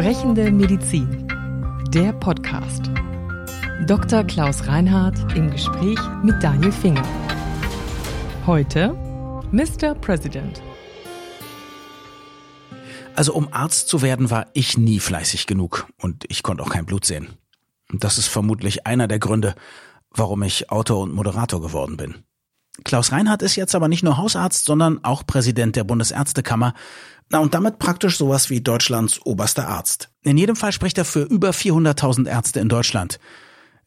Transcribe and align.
Sprechende 0.00 0.50
Medizin. 0.50 1.28
Der 1.92 2.14
Podcast. 2.14 2.90
Dr. 3.86 4.24
Klaus 4.24 4.66
Reinhardt 4.66 5.36
im 5.36 5.50
Gespräch 5.50 5.98
mit 6.22 6.42
Daniel 6.42 6.72
Finger. 6.72 7.06
Heute 8.46 8.94
Mr. 9.52 9.94
President. 9.94 10.62
Also 13.14 13.34
um 13.34 13.52
Arzt 13.52 13.88
zu 13.88 14.00
werden, 14.00 14.30
war 14.30 14.46
ich 14.54 14.78
nie 14.78 15.00
fleißig 15.00 15.46
genug 15.46 15.86
und 16.00 16.24
ich 16.28 16.42
konnte 16.42 16.62
auch 16.62 16.70
kein 16.70 16.86
Blut 16.86 17.04
sehen. 17.04 17.28
Das 17.92 18.16
ist 18.16 18.28
vermutlich 18.28 18.86
einer 18.86 19.06
der 19.06 19.18
Gründe, 19.18 19.54
warum 20.10 20.42
ich 20.44 20.70
Autor 20.70 21.00
und 21.00 21.12
Moderator 21.12 21.60
geworden 21.60 21.98
bin. 21.98 22.24
Klaus 22.84 23.12
Reinhardt 23.12 23.42
ist 23.42 23.56
jetzt 23.56 23.74
aber 23.74 23.88
nicht 23.88 24.02
nur 24.02 24.16
Hausarzt, 24.16 24.64
sondern 24.64 25.04
auch 25.04 25.26
Präsident 25.26 25.76
der 25.76 25.84
Bundesärztekammer. 25.84 26.72
Na 27.32 27.38
und 27.38 27.54
damit 27.54 27.78
praktisch 27.78 28.18
sowas 28.18 28.50
wie 28.50 28.60
Deutschlands 28.60 29.24
oberster 29.24 29.68
Arzt. 29.68 30.10
In 30.22 30.36
jedem 30.36 30.56
Fall 30.56 30.72
spricht 30.72 30.98
er 30.98 31.04
für 31.04 31.22
über 31.22 31.50
400.000 31.50 32.28
Ärzte 32.28 32.58
in 32.58 32.68
Deutschland. 32.68 33.20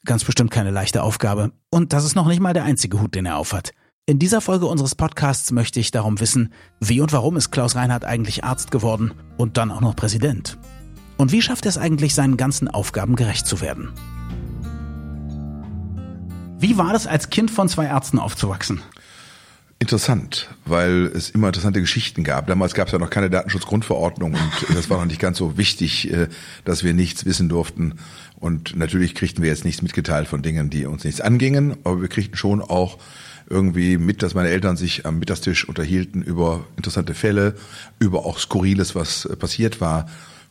Ganz 0.06 0.24
bestimmt 0.24 0.50
keine 0.50 0.72
leichte 0.72 1.04
Aufgabe. 1.04 1.52
Und 1.70 1.92
das 1.92 2.06
ist 2.06 2.16
noch 2.16 2.28
nicht 2.28 2.40
mal 2.40 2.54
der 2.54 2.64
einzige 2.64 3.02
Hut, 3.02 3.16
den 3.16 3.26
er 3.26 3.38
aufhat. 3.38 3.74
In 4.06 4.18
dieser 4.18 4.40
Folge 4.40 4.66
unseres 4.66 4.96
Podcasts 4.96 5.52
möchte 5.52 5.82
ich 5.82 5.92
darum 5.92 6.22
wissen, 6.22 6.54
wie 6.80 7.02
und 7.02 7.12
warum 7.12 7.36
ist 7.36 7.52
Klaus 7.52 7.76
Reinhardt 7.76 8.06
eigentlich 8.06 8.46
Arzt 8.46 8.72
geworden 8.72 9.14
und 9.38 9.58
dann 9.58 9.72
auch 9.72 9.82
noch 9.82 9.96
Präsident? 9.96 10.58
Und 11.18 11.34
wie 11.34 11.42
schafft 11.42 11.66
er 11.66 11.70
es 11.70 11.78
eigentlich, 11.78 12.16
seinen 12.16 12.38
ganzen 12.38 12.70
Aufgaben 12.70 13.18
gerecht 13.18 13.46
zu 13.46 13.60
werden? 13.60 13.94
Wie 16.60 16.78
war 16.78 16.94
das, 16.94 17.08
als 17.08 17.30
Kind 17.30 17.52
von 17.52 17.68
zwei 17.68 17.86
Ärzten 17.86 18.20
aufzuwachsen? 18.20 18.82
Interessant, 19.84 20.48
weil 20.64 21.12
es 21.14 21.30
immer 21.30 21.48
interessante 21.48 21.82
Geschichten 21.82 22.24
gab. 22.24 22.48
Damals 22.48 22.74
gab 22.74 22.88
es 22.88 22.94
ja 22.94 23.00
noch 23.00 23.10
keine 23.10 23.30
Datenschutzgrundverordnung 23.30 24.34
und 24.34 24.52
das 24.78 24.90
war 24.90 24.98
noch 24.98 25.06
nicht 25.06 25.20
ganz 25.20 25.38
so 25.38 25.58
wichtig, 25.58 26.10
äh, 26.10 26.30
dass 26.64 26.86
wir 26.86 26.94
nichts 26.94 27.26
wissen 27.26 27.50
durften. 27.50 27.96
Und 28.40 28.78
natürlich 28.78 29.14
kriegten 29.14 29.44
wir 29.44 29.50
jetzt 29.50 29.66
nichts 29.66 29.82
mitgeteilt 29.82 30.30
von 30.30 30.42
Dingen, 30.42 30.70
die 30.70 30.86
uns 30.86 31.04
nichts 31.04 31.20
angingen, 31.20 31.76
aber 31.84 32.00
wir 32.00 32.08
kriegten 32.08 32.38
schon 32.38 32.62
auch 32.62 32.98
irgendwie 33.50 33.98
mit, 33.98 34.24
dass 34.24 34.36
meine 34.36 34.48
Eltern 34.48 34.78
sich 34.78 35.06
am 35.06 35.20
Mittagstisch 35.20 35.68
unterhielten 35.68 36.22
über 36.22 36.66
interessante 36.78 37.14
Fälle, 37.14 37.56
über 38.00 38.26
auch 38.26 38.40
Skurriles, 38.40 38.96
was 38.96 39.28
passiert 39.38 39.82
war. 39.82 40.06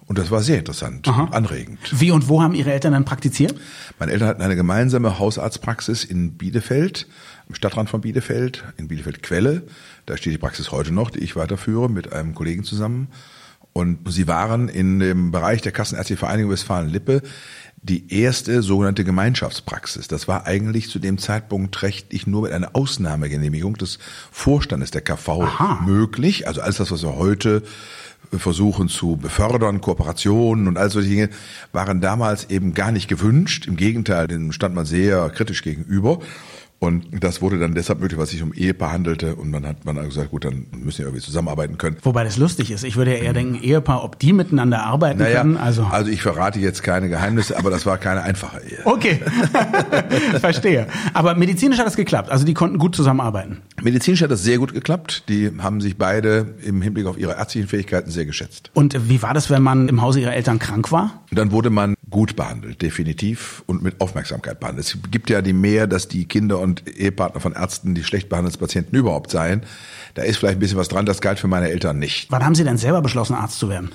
Und 0.07 0.19
das 0.19 0.31
war 0.31 0.43
sehr 0.43 0.59
interessant, 0.59 1.07
Aha. 1.09 1.29
anregend. 1.31 1.79
Wie 1.93 2.11
und 2.11 2.29
wo 2.29 2.43
haben 2.43 2.55
Ihre 2.55 2.73
Eltern 2.73 2.93
dann 2.93 3.05
praktiziert? 3.05 3.55
Meine 3.99 4.13
Eltern 4.13 4.29
hatten 4.29 4.43
eine 4.43 4.57
gemeinsame 4.57 5.19
Hausarztpraxis 5.19 6.05
in 6.05 6.33
Bielefeld, 6.37 7.07
im 7.49 7.55
Stadtrand 7.55 7.89
von 7.89 8.01
Bielefeld, 8.01 8.65
in 8.77 8.89
Bielefeld-Quelle. 8.89 9.63
Da 10.07 10.17
steht 10.17 10.33
die 10.33 10.39
Praxis 10.39 10.73
heute 10.73 10.93
noch, 10.93 11.11
die 11.11 11.21
ich 11.21 11.37
weiterführe 11.37 11.89
mit 11.89 12.13
einem 12.13 12.35
Kollegen 12.35 12.65
zusammen. 12.65 13.09
Und 13.73 14.13
sie 14.13 14.29
waren 14.29 14.69
in 14.69 14.99
dem 14.99 15.31
Bereich 15.31 15.63
der 15.63 15.73
Kassenärztlichen 15.73 16.19
Vereinigung 16.19 16.53
Westfalen-Lippe 16.53 17.23
die 17.83 18.15
erste 18.15 18.63
sogenannte 18.63 19.03
Gemeinschaftspraxis. 19.03 20.07
Das 20.07 20.29
war 20.29 20.47
eigentlich 20.47 20.89
zu 20.89 21.01
dem 21.01 21.19
Zeitpunkt 21.19 21.83
rechtlich 21.83 22.29
nur 22.29 22.43
mit 22.43 22.53
einer 22.53 22.77
Ausnahmegenehmigung 22.77 23.77
des 23.77 23.99
Vorstandes 24.31 24.93
der 24.93 25.01
KV 25.01 25.43
Aha. 25.43 25.81
möglich. 25.85 26.47
Also 26.47 26.61
alles 26.61 26.77
das, 26.77 26.93
was 26.93 27.03
wir 27.03 27.17
heute 27.17 27.63
versuchen 28.31 28.89
zu 28.89 29.17
befördern, 29.17 29.81
Kooperationen 29.81 30.69
und 30.69 30.79
all 30.79 30.91
solche 30.91 31.09
Dinge 31.09 31.31
waren 31.73 32.01
damals 32.01 32.49
eben 32.51 32.73
gar 32.73 32.93
nicht 32.93 33.09
gewünscht. 33.09 33.67
Im 33.67 33.77
Gegenteil, 33.77 34.29
dem 34.29 34.53
stand 34.53 34.77
man 34.77 34.87
sehr 34.87 35.29
kritisch 35.31 35.63
gegenüber. 35.63 36.21
Und 36.83 37.23
das 37.23 37.41
wurde 37.41 37.61
dann 37.61 37.77
deshalb 37.77 38.01
möglich, 38.01 38.19
was 38.19 38.31
sich 38.31 38.43
um 38.43 38.53
Ehepaar 38.53 38.91
handelte. 38.91 39.37
Und 39.37 39.53
dann 39.53 39.65
hat 39.65 39.85
man 39.85 39.95
gesagt, 40.05 40.33
gut, 40.33 40.45
dann 40.45 40.67
müssen 40.73 40.99
wir 40.99 41.07
irgendwie 41.07 41.25
zusammenarbeiten 41.25 41.79
können. 41.79 41.97
Wobei 42.03 42.25
das 42.25 42.39
lustig 42.39 42.73
ist. 42.73 42.83
Ich 42.83 42.97
würde 42.97 43.17
ja 43.17 43.23
eher 43.23 43.33
denken, 43.33 43.55
Ehepaar, 43.55 44.03
ob 44.03 44.19
die 44.19 44.33
miteinander 44.33 44.83
arbeiten 44.83 45.21
naja, 45.21 45.43
können. 45.43 45.57
Also. 45.57 45.85
also 45.85 46.11
ich 46.11 46.23
verrate 46.23 46.59
jetzt 46.59 46.83
keine 46.83 47.09
Geheimnisse, 47.09 47.57
aber 47.57 47.71
das 47.71 47.87
war 47.87 47.99
keine 47.99 48.23
einfache 48.23 48.61
Ehe. 48.69 48.79
Okay, 48.85 49.21
verstehe. 50.41 50.89
Aber 51.15 51.37
medizinisch 51.37 51.79
hat 51.79 51.87
das 51.87 51.95
geklappt. 51.95 52.31
Also 52.31 52.45
die 52.45 52.53
konnten 52.53 52.79
gut 52.79 52.97
zusammenarbeiten. 52.97 53.59
Medizinisch 53.81 54.21
hat 54.21 54.33
das 54.33 54.43
sehr 54.43 54.59
gut 54.59 54.75
geklappt. 54.75 55.29
Die 55.29 55.53
haben 55.59 55.81
sich 55.81 55.97
beide 55.97 56.57
im 56.65 56.83
Hinblick 56.83 57.07
auf 57.07 57.17
ihre 57.17 57.37
ärztlichen 57.37 57.69
Fähigkeiten 57.69 58.11
sehr 58.11 58.27
geschätzt. 58.27 58.73
Und 58.75 59.09
wie 59.09 59.23
war 59.23 59.35
das, 59.35 59.51
wenn 59.51 59.63
man 59.63 59.89
im 59.89 60.03
Hause 60.03 60.19
ihrer 60.19 60.35
Eltern 60.35 60.59
krank 60.59 60.91
war? 60.91 61.23
Dann 61.31 61.53
wurde 61.53 61.71
man 61.71 61.95
gut 62.13 62.37
behandelt, 62.37 62.81
definitiv, 62.81 63.65
und 63.67 63.83
mit 63.83 64.01
Aufmerksamkeit 64.01 64.61
behandelt. 64.61 64.87
Es 64.87 64.97
gibt 65.11 65.29
ja 65.31 65.43
die 65.43 65.53
mehr, 65.53 65.89
dass 65.89 66.07
die 66.07 66.27
Kinder 66.27 66.61
und 66.61 66.89
Ehepartner 66.89 67.41
von 67.41 67.55
Ärzten 67.55 67.97
die 67.97 68.05
schlecht 68.05 68.29
behandelten 68.29 68.61
Patienten 68.61 68.95
überhaupt 68.95 69.33
seien. 69.33 69.63
Da 70.15 70.23
ist 70.23 70.37
vielleicht 70.37 70.59
ein 70.59 70.61
bisschen 70.61 70.79
was 70.79 70.87
dran, 70.87 71.07
das 71.07 71.21
galt 71.21 71.41
für 71.41 71.49
meine 71.49 71.71
Eltern 71.71 71.99
nicht. 71.99 72.31
Wann 72.31 72.45
haben 72.45 72.55
Sie 72.55 72.63
denn 72.63 72.77
selber 72.77 73.03
beschlossen, 73.03 73.35
Arzt 73.35 73.59
zu 73.59 73.69
werden? 73.69 73.91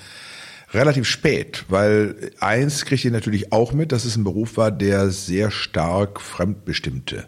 Relativ 0.73 1.07
spät, 1.07 1.63
weil 1.69 2.31
eins 2.41 2.83
kriegt 2.83 3.05
ihr 3.05 3.11
natürlich 3.11 3.53
auch 3.53 3.71
mit, 3.71 3.93
dass 3.93 4.03
es 4.03 4.17
ein 4.17 4.25
Beruf 4.25 4.57
war, 4.57 4.69
der 4.69 5.11
sehr 5.11 5.49
stark 5.49 6.19
fremdbestimmte 6.19 7.27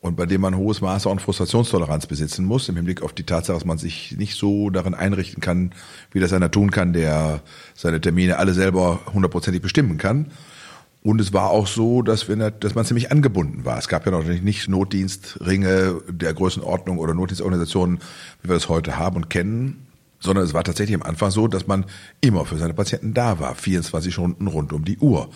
und 0.00 0.16
bei 0.16 0.26
dem 0.26 0.40
man 0.40 0.54
ein 0.54 0.60
hohes 0.60 0.80
Maß 0.80 1.06
an 1.06 1.18
Frustrationstoleranz 1.18 2.06
besitzen 2.06 2.44
muss, 2.44 2.68
im 2.68 2.76
Hinblick 2.76 3.02
auf 3.02 3.12
die 3.12 3.24
Tatsache, 3.24 3.56
dass 3.56 3.64
man 3.64 3.78
sich 3.78 4.16
nicht 4.16 4.36
so 4.36 4.70
darin 4.70 4.94
einrichten 4.94 5.40
kann, 5.40 5.72
wie 6.12 6.20
das 6.20 6.32
einer 6.32 6.50
tun 6.50 6.70
kann, 6.70 6.92
der 6.92 7.40
seine 7.74 8.00
Termine 8.00 8.38
alle 8.38 8.54
selber 8.54 9.00
hundertprozentig 9.12 9.60
bestimmen 9.60 9.98
kann. 9.98 10.26
Und 11.02 11.20
es 11.20 11.32
war 11.32 11.50
auch 11.50 11.66
so, 11.66 12.02
dass, 12.02 12.28
wir, 12.28 12.50
dass 12.50 12.74
man 12.74 12.84
ziemlich 12.84 13.10
angebunden 13.10 13.64
war. 13.64 13.78
Es 13.78 13.88
gab 13.88 14.04
ja 14.04 14.12
noch 14.12 14.24
nicht 14.24 14.68
Notdienstringe 14.68 16.00
der 16.08 16.34
Größenordnung 16.34 16.98
oder 16.98 17.14
Notdienstorganisationen, 17.14 17.98
wie 18.42 18.48
wir 18.48 18.54
das 18.54 18.68
heute 18.68 18.98
haben 18.98 19.16
und 19.16 19.30
kennen, 19.30 19.87
sondern 20.20 20.44
es 20.44 20.54
war 20.54 20.64
tatsächlich 20.64 20.96
am 20.96 21.02
Anfang 21.02 21.30
so, 21.30 21.48
dass 21.48 21.66
man 21.66 21.84
immer 22.20 22.44
für 22.44 22.58
seine 22.58 22.74
Patienten 22.74 23.14
da 23.14 23.38
war, 23.38 23.54
24 23.54 24.12
Stunden 24.12 24.46
rund 24.46 24.72
um 24.72 24.84
die 24.84 24.98
Uhr. 24.98 25.30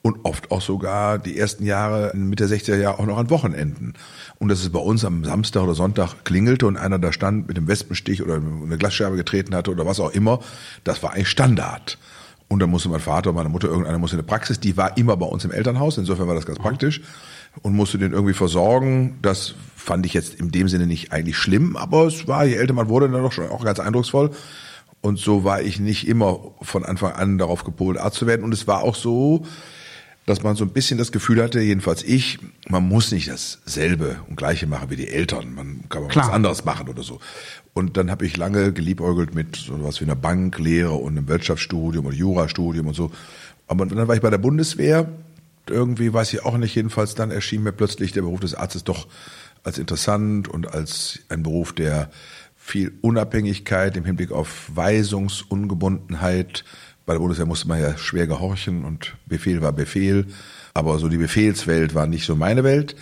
Und 0.00 0.24
oft 0.24 0.52
auch 0.52 0.62
sogar 0.62 1.18
die 1.18 1.36
ersten 1.36 1.64
Jahre, 1.64 2.12
mit 2.14 2.38
der 2.38 2.48
60er 2.48 2.76
Jahre 2.76 3.00
auch 3.00 3.06
noch 3.06 3.18
an 3.18 3.30
Wochenenden. 3.30 3.94
Und 4.38 4.48
dass 4.48 4.60
es 4.60 4.70
bei 4.70 4.78
uns 4.78 5.04
am 5.04 5.24
Samstag 5.24 5.62
oder 5.62 5.74
Sonntag 5.74 6.24
klingelte 6.24 6.66
und 6.66 6.76
einer 6.76 7.00
da 7.00 7.12
stand 7.12 7.48
mit 7.48 7.56
dem 7.56 7.66
Wespenstich 7.66 8.22
oder 8.22 8.36
eine 8.36 8.78
Glasscherbe 8.78 9.16
getreten 9.16 9.54
hatte 9.56 9.72
oder 9.72 9.86
was 9.86 9.98
auch 9.98 10.10
immer, 10.10 10.38
das 10.84 11.02
war 11.02 11.14
eigentlich 11.14 11.28
Standard. 11.28 11.98
Und 12.48 12.60
dann 12.60 12.70
musste 12.70 12.88
mein 12.88 13.00
Vater 13.00 13.30
und 13.30 13.36
meine 13.36 13.50
Mutter, 13.50 13.68
irgendeiner 13.68 13.98
musste 13.98 14.16
in 14.16 14.22
der 14.22 14.26
Praxis, 14.26 14.58
die 14.58 14.76
war 14.76 14.96
immer 14.96 15.16
bei 15.16 15.26
uns 15.26 15.44
im 15.44 15.50
Elternhaus, 15.50 15.98
insofern 15.98 16.28
war 16.28 16.34
das 16.34 16.46
ganz 16.46 16.58
praktisch. 16.58 17.02
Und 17.62 17.74
musste 17.74 17.98
den 17.98 18.12
irgendwie 18.12 18.34
versorgen. 18.34 19.18
Das 19.20 19.54
fand 19.74 20.06
ich 20.06 20.14
jetzt 20.14 20.34
in 20.34 20.50
dem 20.50 20.68
Sinne 20.68 20.86
nicht 20.86 21.12
eigentlich 21.12 21.36
schlimm, 21.36 21.76
aber 21.76 22.06
es 22.06 22.28
war, 22.28 22.44
je 22.44 22.54
älter 22.54 22.72
man 22.72 22.88
wurde, 22.88 23.08
dann 23.08 23.22
doch 23.22 23.32
schon 23.32 23.48
auch 23.48 23.64
ganz 23.64 23.80
eindrucksvoll. 23.80 24.30
Und 25.00 25.18
so 25.18 25.44
war 25.44 25.62
ich 25.62 25.78
nicht 25.78 26.08
immer 26.08 26.38
von 26.62 26.84
Anfang 26.84 27.12
an 27.12 27.38
darauf 27.38 27.64
gepolt, 27.64 27.98
Arzt 27.98 28.18
zu 28.18 28.26
werden. 28.26 28.42
Und 28.42 28.52
es 28.52 28.66
war 28.66 28.82
auch 28.82 28.94
so, 28.94 29.44
dass 30.26 30.42
man 30.42 30.56
so 30.56 30.64
ein 30.64 30.70
bisschen 30.70 30.98
das 30.98 31.12
Gefühl 31.12 31.42
hatte, 31.42 31.60
jedenfalls 31.60 32.02
ich, 32.02 32.38
man 32.68 32.86
muss 32.86 33.12
nicht 33.12 33.28
dasselbe 33.28 34.16
und 34.28 34.36
gleiche 34.36 34.66
machen 34.66 34.90
wie 34.90 34.96
die 34.96 35.08
Eltern. 35.08 35.54
Man 35.54 35.84
kann 35.88 36.04
auch 36.04 36.14
was 36.14 36.28
anderes 36.28 36.64
machen 36.64 36.88
oder 36.88 37.02
so. 37.02 37.18
Und 37.78 37.96
dann 37.96 38.10
habe 38.10 38.26
ich 38.26 38.36
lange 38.36 38.72
geliebäugelt 38.72 39.36
mit 39.36 39.54
so 39.54 39.84
was 39.84 40.00
wie 40.00 40.04
einer 40.04 40.16
Banklehre 40.16 40.94
und 40.94 41.16
einem 41.16 41.28
Wirtschaftsstudium 41.28 42.06
oder 42.06 42.16
Jurastudium 42.16 42.88
und 42.88 42.94
so. 42.94 43.12
Aber 43.68 43.86
dann 43.86 44.08
war 44.08 44.16
ich 44.16 44.20
bei 44.20 44.30
der 44.30 44.38
Bundeswehr. 44.38 45.08
Irgendwie 45.70 46.12
weiß 46.12 46.32
ich 46.32 46.44
auch 46.44 46.58
nicht, 46.58 46.74
jedenfalls 46.74 47.14
dann 47.14 47.30
erschien 47.30 47.62
mir 47.62 47.70
plötzlich 47.70 48.10
der 48.10 48.22
Beruf 48.22 48.40
des 48.40 48.56
Arztes 48.56 48.82
doch 48.82 49.06
als 49.62 49.78
interessant 49.78 50.48
und 50.48 50.74
als 50.74 51.20
ein 51.28 51.44
Beruf, 51.44 51.72
der 51.72 52.10
viel 52.56 52.94
Unabhängigkeit 53.00 53.96
im 53.96 54.04
Hinblick 54.04 54.32
auf 54.32 54.72
Weisungsungebundenheit 54.74 56.64
bei 57.06 57.12
der 57.12 57.20
Bundeswehr 57.20 57.46
musste 57.46 57.68
man 57.68 57.80
ja 57.80 57.96
schwer 57.96 58.26
gehorchen 58.26 58.84
und 58.84 59.14
Befehl 59.26 59.62
war 59.62 59.70
Befehl. 59.70 60.26
Aber 60.74 60.98
so 60.98 61.08
die 61.08 61.16
Befehlswelt 61.16 61.94
war 61.94 62.08
nicht 62.08 62.26
so 62.26 62.34
meine 62.34 62.64
Welt. 62.64 62.96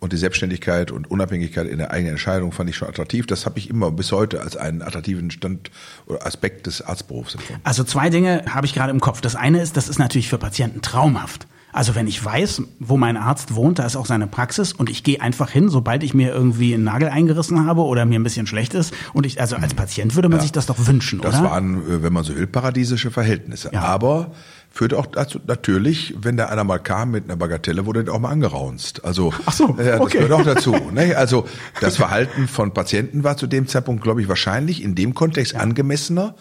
Und 0.00 0.12
die 0.12 0.16
Selbstständigkeit 0.16 0.90
und 0.90 1.10
Unabhängigkeit 1.10 1.66
in 1.66 1.78
der 1.78 1.90
eigenen 1.90 2.12
Entscheidung 2.12 2.52
fand 2.52 2.70
ich 2.70 2.76
schon 2.76 2.88
attraktiv. 2.88 3.26
Das 3.26 3.46
habe 3.46 3.58
ich 3.58 3.70
immer 3.70 3.90
bis 3.90 4.12
heute 4.12 4.40
als 4.40 4.56
einen 4.56 4.82
attraktiven 4.82 5.30
Stand 5.30 5.70
oder 6.06 6.26
Aspekt 6.26 6.66
des 6.66 6.82
Arztberufs 6.82 7.34
empfunden. 7.34 7.60
Also 7.64 7.84
zwei 7.84 8.10
Dinge 8.10 8.44
habe 8.48 8.66
ich 8.66 8.74
gerade 8.74 8.90
im 8.90 9.00
Kopf. 9.00 9.20
Das 9.20 9.36
eine 9.36 9.60
ist, 9.60 9.76
das 9.76 9.88
ist 9.88 9.98
natürlich 9.98 10.28
für 10.28 10.38
Patienten 10.38 10.82
traumhaft. 10.82 11.46
Also 11.74 11.96
wenn 11.96 12.06
ich 12.06 12.24
weiß, 12.24 12.62
wo 12.78 12.96
mein 12.96 13.16
Arzt 13.16 13.56
wohnt, 13.56 13.80
da 13.80 13.84
ist 13.84 13.96
auch 13.96 14.06
seine 14.06 14.28
Praxis 14.28 14.72
und 14.72 14.88
ich 14.88 15.02
gehe 15.02 15.20
einfach 15.20 15.50
hin, 15.50 15.68
sobald 15.68 16.04
ich 16.04 16.14
mir 16.14 16.32
irgendwie 16.32 16.72
einen 16.72 16.84
Nagel 16.84 17.08
eingerissen 17.08 17.66
habe 17.66 17.82
oder 17.82 18.04
mir 18.04 18.20
ein 18.20 18.22
bisschen 18.22 18.46
schlecht 18.46 18.74
ist. 18.74 18.94
Und 19.12 19.26
ich, 19.26 19.40
also 19.40 19.56
als 19.56 19.74
Patient 19.74 20.14
würde 20.14 20.28
man 20.28 20.38
ja, 20.38 20.42
sich 20.42 20.52
das 20.52 20.66
doch 20.66 20.86
wünschen, 20.86 21.20
das 21.20 21.34
oder? 21.34 21.42
Das 21.42 21.50
waren, 21.50 21.82
äh, 21.82 22.02
wenn 22.04 22.12
man 22.12 22.22
so 22.22 22.36
will, 22.36 22.46
paradiesische 22.46 23.10
Verhältnisse. 23.10 23.70
Ja. 23.72 23.80
Aber 23.80 24.30
führt 24.74 24.92
auch 24.92 25.06
dazu, 25.06 25.38
natürlich, 25.46 26.14
wenn 26.20 26.36
da 26.36 26.46
einer 26.46 26.64
mal 26.64 26.78
kam 26.78 27.12
mit 27.12 27.24
einer 27.24 27.36
Bagatelle, 27.36 27.86
wurde 27.86 28.02
der 28.02 28.12
auch 28.12 28.18
mal 28.18 28.30
angeraunzt. 28.30 29.04
Also, 29.04 29.32
Ach 29.46 29.52
so, 29.52 29.76
ja, 29.78 29.84
das 29.84 30.00
okay. 30.00 30.18
gehört 30.18 30.32
auch 30.32 30.44
dazu. 30.44 30.74
Ne? 30.94 31.16
Also, 31.16 31.46
das 31.80 31.96
Verhalten 31.96 32.46
von 32.46 32.72
Patienten 32.72 33.24
war 33.24 33.36
zu 33.36 33.46
dem 33.46 33.66
Zeitpunkt, 33.66 34.02
glaube 34.02 34.20
ich, 34.22 34.28
wahrscheinlich 34.28 34.82
in 34.82 34.94
dem 34.94 35.14
Kontext 35.14 35.54
ja. 35.54 35.60
angemessener 35.60 36.34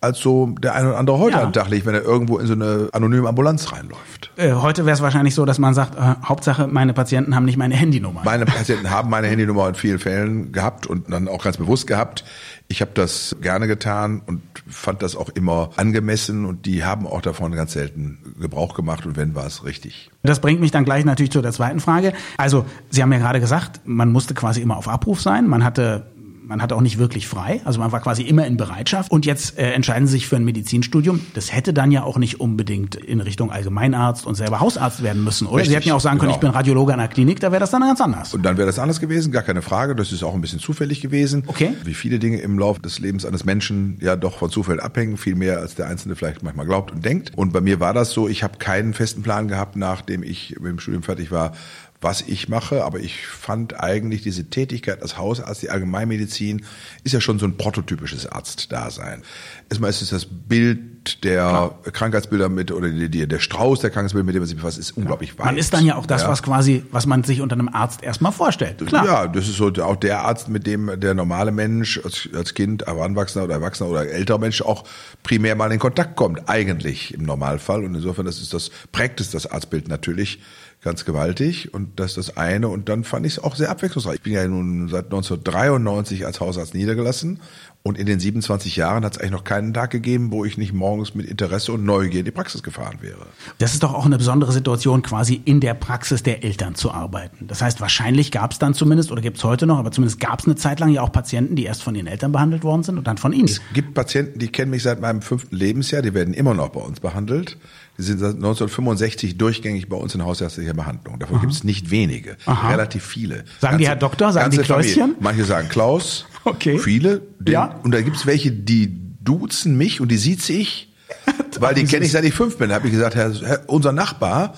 als 0.00 0.20
so 0.20 0.46
der 0.46 0.74
eine 0.74 0.90
oder 0.90 0.98
andere 0.98 1.18
heute 1.18 1.36
ja. 1.36 1.44
den 1.44 1.52
Tag 1.52 1.68
legt, 1.68 1.84
wenn 1.84 1.94
er 1.94 2.02
irgendwo 2.02 2.38
in 2.38 2.46
so 2.46 2.52
eine 2.52 2.88
anonyme 2.92 3.28
Ambulanz 3.28 3.72
reinläuft. 3.72 4.30
Äh, 4.36 4.52
heute 4.52 4.86
wäre 4.86 4.94
es 4.94 5.02
wahrscheinlich 5.02 5.34
so, 5.34 5.44
dass 5.44 5.58
man 5.58 5.74
sagt, 5.74 5.96
äh, 5.96 6.14
Hauptsache 6.24 6.68
meine 6.68 6.92
Patienten 6.94 7.34
haben 7.34 7.44
nicht 7.44 7.56
meine 7.56 7.74
Handynummer. 7.74 8.22
Meine 8.24 8.46
Patienten 8.46 8.90
haben 8.90 9.10
meine 9.10 9.26
Handynummer 9.26 9.68
in 9.68 9.74
vielen 9.74 9.98
Fällen 9.98 10.52
gehabt 10.52 10.86
und 10.86 11.12
dann 11.12 11.26
auch 11.26 11.42
ganz 11.42 11.56
bewusst 11.56 11.88
gehabt. 11.88 12.24
Ich 12.68 12.80
habe 12.80 12.92
das 12.94 13.36
gerne 13.40 13.66
getan 13.66 14.22
und 14.24 14.47
fand 14.68 15.02
das 15.02 15.16
auch 15.16 15.28
immer 15.30 15.70
angemessen 15.76 16.44
und 16.44 16.66
die 16.66 16.84
haben 16.84 17.06
auch 17.06 17.20
davon 17.22 17.52
ganz 17.52 17.72
selten 17.72 18.34
Gebrauch 18.40 18.74
gemacht 18.74 19.06
und 19.06 19.16
wenn 19.16 19.34
war 19.34 19.46
es 19.46 19.64
richtig. 19.64 20.10
Das 20.22 20.40
bringt 20.40 20.60
mich 20.60 20.70
dann 20.70 20.84
gleich 20.84 21.04
natürlich 21.04 21.32
zu 21.32 21.42
der 21.42 21.52
zweiten 21.52 21.80
Frage. 21.80 22.12
Also 22.36 22.64
Sie 22.90 23.02
haben 23.02 23.12
ja 23.12 23.18
gerade 23.18 23.40
gesagt, 23.40 23.80
man 23.84 24.12
musste 24.12 24.34
quasi 24.34 24.60
immer 24.60 24.76
auf 24.76 24.88
Abruf 24.88 25.20
sein. 25.20 25.46
Man 25.46 25.64
hatte 25.64 26.06
man 26.48 26.62
hat 26.62 26.72
auch 26.72 26.80
nicht 26.80 26.96
wirklich 26.96 27.28
frei. 27.28 27.60
Also 27.66 27.78
man 27.78 27.92
war 27.92 28.00
quasi 28.00 28.22
immer 28.22 28.46
in 28.46 28.56
Bereitschaft. 28.56 29.10
Und 29.10 29.26
jetzt 29.26 29.58
äh, 29.58 29.72
entscheiden 29.72 30.08
sie 30.08 30.12
sich 30.12 30.26
für 30.26 30.36
ein 30.36 30.44
Medizinstudium. 30.44 31.20
Das 31.34 31.52
hätte 31.52 31.74
dann 31.74 31.92
ja 31.92 32.04
auch 32.04 32.16
nicht 32.16 32.40
unbedingt 32.40 32.94
in 32.94 33.20
Richtung 33.20 33.52
Allgemeinarzt 33.52 34.26
und 34.26 34.34
selber 34.34 34.58
Hausarzt 34.58 35.02
werden 35.02 35.22
müssen, 35.22 35.46
oder? 35.46 35.58
Richtig, 35.58 35.68
sie 35.68 35.76
hätten 35.76 35.88
ja 35.88 35.94
auch 35.94 36.00
sagen 36.00 36.18
können, 36.18 36.30
genau. 36.30 36.36
ich 36.36 36.40
bin 36.40 36.50
Radiologe 36.50 36.94
an 36.94 37.00
der 37.00 37.08
Klinik, 37.08 37.38
da 37.40 37.52
wäre 37.52 37.60
das 37.60 37.70
dann 37.70 37.82
ganz 37.82 38.00
anders. 38.00 38.32
Und 38.32 38.44
dann 38.44 38.56
wäre 38.56 38.66
das 38.66 38.78
anders 38.78 38.98
gewesen, 38.98 39.30
gar 39.30 39.42
keine 39.42 39.60
Frage. 39.60 39.94
Das 39.94 40.10
ist 40.10 40.22
auch 40.22 40.34
ein 40.34 40.40
bisschen 40.40 40.58
zufällig 40.58 41.02
gewesen. 41.02 41.44
Okay. 41.46 41.74
Wie 41.84 41.92
viele 41.92 42.18
Dinge 42.18 42.38
im 42.38 42.58
Laufe 42.58 42.80
des 42.80 42.98
Lebens 42.98 43.26
eines 43.26 43.44
Menschen 43.44 43.98
ja 44.00 44.16
doch 44.16 44.38
von 44.38 44.48
Zufall 44.50 44.80
abhängen, 44.80 45.18
viel 45.18 45.34
mehr 45.34 45.58
als 45.58 45.74
der 45.74 45.86
Einzelne 45.86 46.16
vielleicht 46.16 46.42
manchmal 46.42 46.64
glaubt 46.64 46.92
und 46.92 47.04
denkt. 47.04 47.32
Und 47.36 47.52
bei 47.52 47.60
mir 47.60 47.78
war 47.78 47.92
das 47.92 48.12
so, 48.12 48.26
ich 48.26 48.42
habe 48.42 48.56
keinen 48.56 48.94
festen 48.94 49.22
Plan 49.22 49.48
gehabt, 49.48 49.76
nachdem 49.76 50.22
ich 50.22 50.56
mit 50.58 50.72
dem 50.72 50.78
Studium 50.78 51.02
fertig 51.02 51.30
war, 51.30 51.52
was 52.00 52.22
ich 52.22 52.48
mache, 52.48 52.84
aber 52.84 53.00
ich 53.00 53.26
fand 53.26 53.80
eigentlich 53.80 54.22
diese 54.22 54.44
Tätigkeit 54.44 55.02
als 55.02 55.18
Hausarzt, 55.18 55.62
die 55.62 55.70
Allgemeinmedizin, 55.70 56.64
ist 57.02 57.12
ja 57.12 57.20
schon 57.20 57.40
so 57.40 57.46
ein 57.46 57.56
prototypisches 57.56 58.26
Arztdasein. 58.26 59.22
Erstmal 59.68 59.90
ist 59.90 60.02
es 60.02 60.10
das 60.10 60.26
Bild 60.26 61.24
der 61.24 61.48
Klar. 61.48 61.78
Krankheitsbilder 61.92 62.48
mit 62.48 62.70
oder 62.70 62.88
die, 62.88 63.08
die, 63.08 63.26
der 63.26 63.40
Strauß 63.40 63.80
der 63.80 63.90
Krankheitsbilder, 63.90 64.26
mit 64.26 64.34
dem 64.34 64.42
man 64.42 64.46
sich 64.46 64.56
befasst, 64.56 64.78
ist 64.78 64.96
unglaublich 64.96 65.38
weit. 65.38 65.46
Man 65.46 65.58
ist 65.58 65.74
dann 65.74 65.84
ja 65.84 65.96
auch 65.96 66.06
das, 66.06 66.22
ja. 66.22 66.28
was 66.28 66.42
quasi, 66.42 66.84
was 66.92 67.06
man 67.06 67.24
sich 67.24 67.40
unter 67.40 67.54
einem 67.54 67.68
Arzt 67.68 68.02
erstmal 68.02 68.30
vorstellt. 68.30 68.84
Klar. 68.86 69.04
Ja, 69.04 69.26
das 69.26 69.48
ist 69.48 69.56
so 69.56 69.72
auch 69.82 69.96
der 69.96 70.22
Arzt, 70.22 70.48
mit 70.48 70.66
dem 70.66 71.00
der 71.00 71.14
normale 71.14 71.50
Mensch 71.50 72.00
als, 72.04 72.28
als 72.32 72.54
Kind, 72.54 72.86
Heranwachsender 72.86 73.46
oder 73.46 73.54
Erwachsener 73.54 73.90
oder 73.90 74.06
älterer 74.08 74.38
Mensch 74.38 74.62
auch 74.62 74.84
primär 75.24 75.56
mal 75.56 75.72
in 75.72 75.78
Kontakt 75.78 76.14
kommt, 76.14 76.48
eigentlich 76.48 77.14
im 77.14 77.24
Normalfall. 77.24 77.84
Und 77.84 77.94
insofern, 77.94 78.26
das 78.26 78.40
ist 78.40 78.54
das, 78.54 78.70
prägt 78.92 79.20
es 79.20 79.30
das 79.30 79.46
Arztbild 79.50 79.88
natürlich 79.88 80.40
ganz 80.80 81.04
gewaltig 81.04 81.74
und 81.74 81.98
das 81.98 82.16
ist 82.16 82.28
das 82.28 82.36
eine 82.36 82.68
und 82.68 82.88
dann 82.88 83.04
fand 83.04 83.26
ich 83.26 83.32
es 83.32 83.38
auch 83.42 83.56
sehr 83.56 83.70
abwechslungsreich. 83.70 84.16
Ich 84.16 84.22
bin 84.22 84.32
ja 84.32 84.46
nun 84.46 84.88
seit 84.88 85.06
1993 85.06 86.24
als 86.24 86.40
Hausarzt 86.40 86.74
niedergelassen 86.74 87.40
und 87.88 87.96
in 87.96 88.04
den 88.04 88.20
27 88.20 88.76
Jahren 88.76 89.02
hat 89.02 89.14
es 89.14 89.18
eigentlich 89.18 89.30
noch 89.30 89.44
keinen 89.44 89.72
Tag 89.72 89.90
gegeben, 89.90 90.30
wo 90.30 90.44
ich 90.44 90.58
nicht 90.58 90.74
morgens 90.74 91.14
mit 91.14 91.24
Interesse 91.24 91.72
und 91.72 91.86
Neugier 91.86 92.20
in 92.20 92.26
die 92.26 92.30
Praxis 92.30 92.62
gefahren 92.62 92.98
wäre. 93.00 93.26
Das 93.56 93.72
ist 93.72 93.82
doch 93.82 93.94
auch 93.94 94.04
eine 94.04 94.18
besondere 94.18 94.52
Situation, 94.52 95.00
quasi 95.00 95.40
in 95.46 95.60
der 95.60 95.72
Praxis 95.72 96.22
der 96.22 96.44
Eltern 96.44 96.74
zu 96.74 96.92
arbeiten. 96.92 97.46
Das 97.46 97.62
heißt, 97.62 97.80
wahrscheinlich 97.80 98.30
gab 98.30 98.52
es 98.52 98.58
dann 98.58 98.74
zumindest, 98.74 99.10
oder 99.10 99.22
gibt 99.22 99.38
es 99.38 99.44
heute 99.44 99.66
noch, 99.66 99.78
aber 99.78 99.90
zumindest 99.90 100.20
gab 100.20 100.40
es 100.40 100.44
eine 100.44 100.56
Zeit 100.56 100.80
lang 100.80 100.90
ja 100.90 101.00
auch 101.00 101.10
Patienten, 101.10 101.56
die 101.56 101.64
erst 101.64 101.82
von 101.82 101.94
ihren 101.94 102.08
Eltern 102.08 102.30
behandelt 102.30 102.62
worden 102.62 102.82
sind 102.82 102.98
und 102.98 103.06
dann 103.06 103.16
von 103.16 103.32
ihnen. 103.32 103.46
Es 103.46 103.62
gibt 103.72 103.94
Patienten, 103.94 104.38
die 104.38 104.48
kennen 104.48 104.70
mich 104.70 104.82
seit 104.82 105.00
meinem 105.00 105.22
fünften 105.22 105.56
Lebensjahr, 105.56 106.02
die 106.02 106.12
werden 106.12 106.34
immer 106.34 106.52
noch 106.52 106.68
bei 106.68 106.80
uns 106.80 107.00
behandelt. 107.00 107.56
Die 107.96 108.02
sind 108.02 108.18
seit 108.18 108.36
1965 108.36 109.38
durchgängig 109.38 109.88
bei 109.88 109.96
uns 109.96 110.14
in 110.14 110.24
hausärztlicher 110.24 110.74
Behandlung. 110.74 111.18
Davon 111.18 111.40
gibt 111.40 111.52
es 111.52 111.64
nicht 111.64 111.90
wenige, 111.90 112.36
Aha. 112.46 112.68
relativ 112.68 113.04
viele. 113.04 113.44
Sagen 113.58 113.72
ganze, 113.72 113.78
die 113.78 113.88
Herr 113.88 113.96
Doktor, 113.96 114.32
sagen 114.32 114.50
die 114.52 114.58
Kläuschen? 114.58 115.00
Familie. 115.00 115.16
Manche 115.20 115.44
sagen 115.44 115.68
Klaus, 115.68 116.26
okay. 116.48 116.78
viele. 116.78 117.22
Den, 117.38 117.52
ja. 117.52 117.80
Und 117.82 117.92
da 117.92 118.00
gibt 118.00 118.16
es 118.16 118.26
welche, 118.26 118.50
die 118.50 118.94
duzen 119.20 119.76
mich 119.76 120.00
und 120.00 120.08
die 120.08 120.16
sieht 120.16 120.48
ich, 120.48 120.92
weil 121.60 121.74
die 121.74 121.84
kenne 121.84 122.04
ich 122.04 122.12
seit 122.12 122.24
ich 122.24 122.34
fünf 122.34 122.58
bin. 122.58 122.70
Da 122.70 122.76
habe 122.76 122.86
ich 122.86 122.92
gesagt, 122.92 123.14
Herr, 123.14 123.32
Herr, 123.34 123.60
unser 123.66 123.92
Nachbar, 123.92 124.54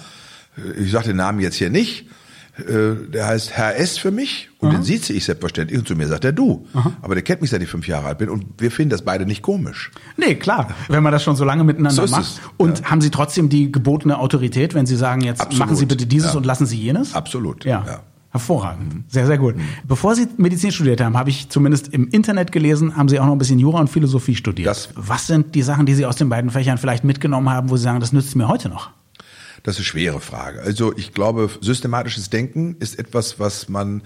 ich 0.79 0.91
sage 0.91 1.09
den 1.09 1.17
Namen 1.17 1.41
jetzt 1.41 1.57
hier 1.57 1.71
nicht, 1.71 2.07
äh, 2.59 3.11
der 3.13 3.27
heißt 3.27 3.53
Herr 3.53 3.77
S. 3.77 3.99
für 3.99 4.11
mich 4.11 4.51
und 4.59 4.69
Aha. 4.69 4.77
den 4.77 4.83
sieht 4.83 5.09
ich 5.11 5.25
selbstverständlich 5.25 5.79
und 5.79 5.89
zu 5.89 5.95
mir 5.95 6.07
sagt 6.07 6.25
er 6.25 6.33
du. 6.33 6.67
Aha. 6.75 6.93
Aber 7.01 7.15
der 7.15 7.23
kennt 7.23 7.41
mich 7.41 7.51
seit 7.51 7.63
ich 7.63 7.69
fünf 7.69 7.89
Jahre 7.89 8.09
alt 8.09 8.19
bin 8.19 8.29
und 8.29 8.45
wir 8.59 8.71
finden 8.71 8.91
das 8.91 9.03
beide 9.03 9.25
nicht 9.25 9.43
komisch. 9.43 9.91
Nee, 10.17 10.35
klar, 10.35 10.75
wenn 10.89 11.03
man 11.03 11.13
das 11.13 11.23
schon 11.23 11.37
so 11.37 11.45
lange 11.45 11.65
miteinander 11.65 12.07
so 12.07 12.15
macht. 12.15 12.23
Es. 12.23 12.41
Und 12.57 12.81
ja. 12.81 12.85
haben 12.87 13.01
Sie 13.01 13.11
trotzdem 13.11 13.49
die 13.49 13.73
gebotene 13.73 14.19
Autorität, 14.19 14.75
wenn 14.75 14.87
Sie 14.87 14.97
sagen, 14.97 15.23
jetzt 15.23 15.41
Absolut. 15.41 15.59
machen 15.61 15.77
Sie 15.77 15.87
bitte 15.87 16.07
dieses 16.07 16.33
ja. 16.33 16.37
und 16.37 16.47
lassen 16.47 16.67
Sie 16.67 16.77
jenes? 16.77 17.15
Absolut. 17.15 17.65
ja. 17.65 17.85
ja. 17.87 18.03
Hervorragend. 18.31 18.94
Mhm. 18.94 19.05
Sehr, 19.09 19.27
sehr 19.27 19.38
gut. 19.38 19.56
Mhm. 19.56 19.62
Bevor 19.85 20.15
Sie 20.15 20.29
Medizin 20.37 20.71
studiert 20.71 21.00
haben, 21.00 21.17
habe 21.17 21.31
ich 21.31 21.49
zumindest 21.49 21.88
im 21.88 22.09
Internet 22.09 22.53
gelesen, 22.53 22.97
haben 22.97 23.09
Sie 23.09 23.19
auch 23.19 23.27
noch 23.27 23.32
ein 23.32 23.38
bisschen 23.38 23.59
Jura 23.59 23.81
und 23.81 23.88
Philosophie 23.88 24.37
studiert. 24.37 24.69
Das 24.69 24.91
Was 24.94 25.27
sind 25.27 25.55
die 25.55 25.62
Sachen, 25.62 25.85
die 25.87 25.94
Sie 25.94 26.06
aus 26.06 26.17
den 26.17 26.29
beiden 26.29 26.50
Fächern 26.50 26.79
vielleicht 26.79 27.03
mitgenommen 27.03 27.50
haben, 27.50 27.71
wo 27.71 27.77
Sie 27.77 27.82
sagen, 27.82 27.99
das 27.99 28.12
nützt 28.12 28.37
mir 28.37 28.47
heute 28.47 28.69
noch? 28.69 28.91
Das 29.62 29.75
ist 29.75 29.81
eine 29.81 29.85
schwere 29.87 30.21
Frage. 30.21 30.62
Also 30.62 30.97
ich 30.97 31.12
glaube, 31.12 31.50
systematisches 31.61 32.31
Denken 32.31 32.77
ist 32.79 32.99
etwas, 32.99 33.38
was 33.38 33.69
man 33.69 34.03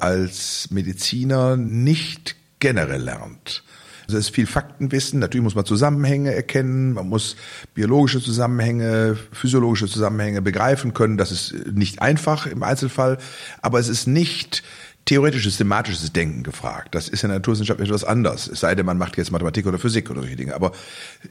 als 0.00 0.68
Mediziner 0.70 1.56
nicht 1.56 2.36
generell 2.58 3.02
lernt. 3.02 3.62
Also 4.08 4.20
es 4.20 4.28
ist 4.28 4.34
viel 4.34 4.46
Faktenwissen. 4.46 5.20
Natürlich 5.20 5.44
muss 5.44 5.54
man 5.54 5.66
Zusammenhänge 5.66 6.34
erkennen, 6.34 6.94
man 6.94 7.10
muss 7.10 7.36
biologische 7.74 8.22
Zusammenhänge, 8.22 9.18
physiologische 9.32 9.86
Zusammenhänge 9.86 10.40
begreifen 10.40 10.94
können. 10.94 11.18
Das 11.18 11.30
ist 11.30 11.54
nicht 11.74 12.00
einfach 12.00 12.46
im 12.46 12.62
Einzelfall, 12.62 13.18
aber 13.60 13.78
es 13.78 13.90
ist 13.90 14.06
nicht 14.06 14.62
theoretisches, 15.08 15.56
thematisches 15.56 16.12
Denken 16.12 16.42
gefragt. 16.42 16.94
Das 16.94 17.08
ist 17.08 17.22
in 17.22 17.30
der 17.30 17.38
Naturwissenschaft 17.38 17.80
etwas 17.80 18.04
anders. 18.04 18.46
Es 18.46 18.60
sei 18.60 18.74
denn, 18.74 18.84
man 18.84 18.98
macht 18.98 19.16
jetzt 19.16 19.30
Mathematik 19.30 19.66
oder 19.66 19.78
Physik 19.78 20.10
oder 20.10 20.20
solche 20.20 20.36
Dinge. 20.36 20.54
Aber 20.54 20.72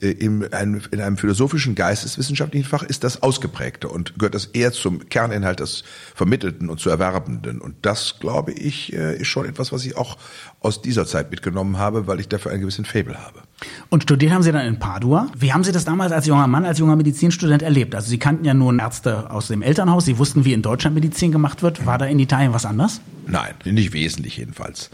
äh, 0.02 0.10
in, 0.10 0.52
einem, 0.52 0.82
in 0.90 1.00
einem 1.00 1.18
philosophischen, 1.18 1.76
geisteswissenschaftlichen 1.76 2.68
Fach 2.68 2.82
ist 2.82 3.04
das 3.04 3.22
ausgeprägter 3.22 3.92
und 3.92 4.18
gehört 4.18 4.34
das 4.34 4.48
eher 4.48 4.72
zum 4.72 5.10
Kerninhalt 5.10 5.60
des 5.60 5.84
Vermittelten 6.16 6.70
und 6.70 6.80
zu 6.80 6.90
Erwerbenden. 6.90 7.62
Und 7.62 7.76
das, 7.84 8.18
glaube 8.20 8.52
ich, 8.52 8.94
äh, 8.94 9.18
ist 9.18 9.28
schon 9.28 9.46
etwas, 9.46 9.72
was 9.72 9.86
ich 9.86 9.96
auch 9.96 10.18
aus 10.59 10.81
dieser 10.81 11.06
Zeit 11.06 11.31
mitgenommen 11.31 11.77
habe, 11.77 12.07
weil 12.07 12.19
ich 12.19 12.27
dafür 12.27 12.51
einen 12.51 12.62
gewissen 12.62 12.86
Fable 12.86 13.18
habe. 13.18 13.42
Und 13.89 14.04
studiert 14.04 14.33
haben 14.33 14.44
Sie 14.44 14.51
dann 14.51 14.65
in 14.65 14.80
Padua. 14.80 15.27
Wie 15.38 15.54
haben 15.54 15.63
Sie 15.63 15.71
das 15.71 15.86
damals 15.86 16.12
als 16.12 16.25
junger 16.25 16.48
Mann, 16.48 16.65
als 16.65 16.80
junger 16.80 16.95
Medizinstudent 16.95 17.62
erlebt? 17.62 17.95
Also 17.95 18.09
Sie 18.09 18.19
kannten 18.19 18.45
ja 18.45 18.54
nur 18.54 18.77
Ärzte 18.77 19.31
aus 19.31 19.48
dem 19.48 19.62
Elternhaus, 19.62 20.06
Sie 20.06 20.18
wussten, 20.18 20.45
wie 20.45 20.54
in 20.54 20.62
Deutschland 20.62 20.95
Medizin 20.95 21.31
gemacht 21.31 21.63
wird. 21.63 21.86
War 21.86 21.98
da 21.98 22.06
in 22.06 22.19
Italien 22.19 22.54
was 22.54 22.65
anders? 22.65 23.01
Nein, 23.25 23.54
nicht 23.65 23.94
wesentlich 23.94 24.38
jedenfalls. 24.38 24.89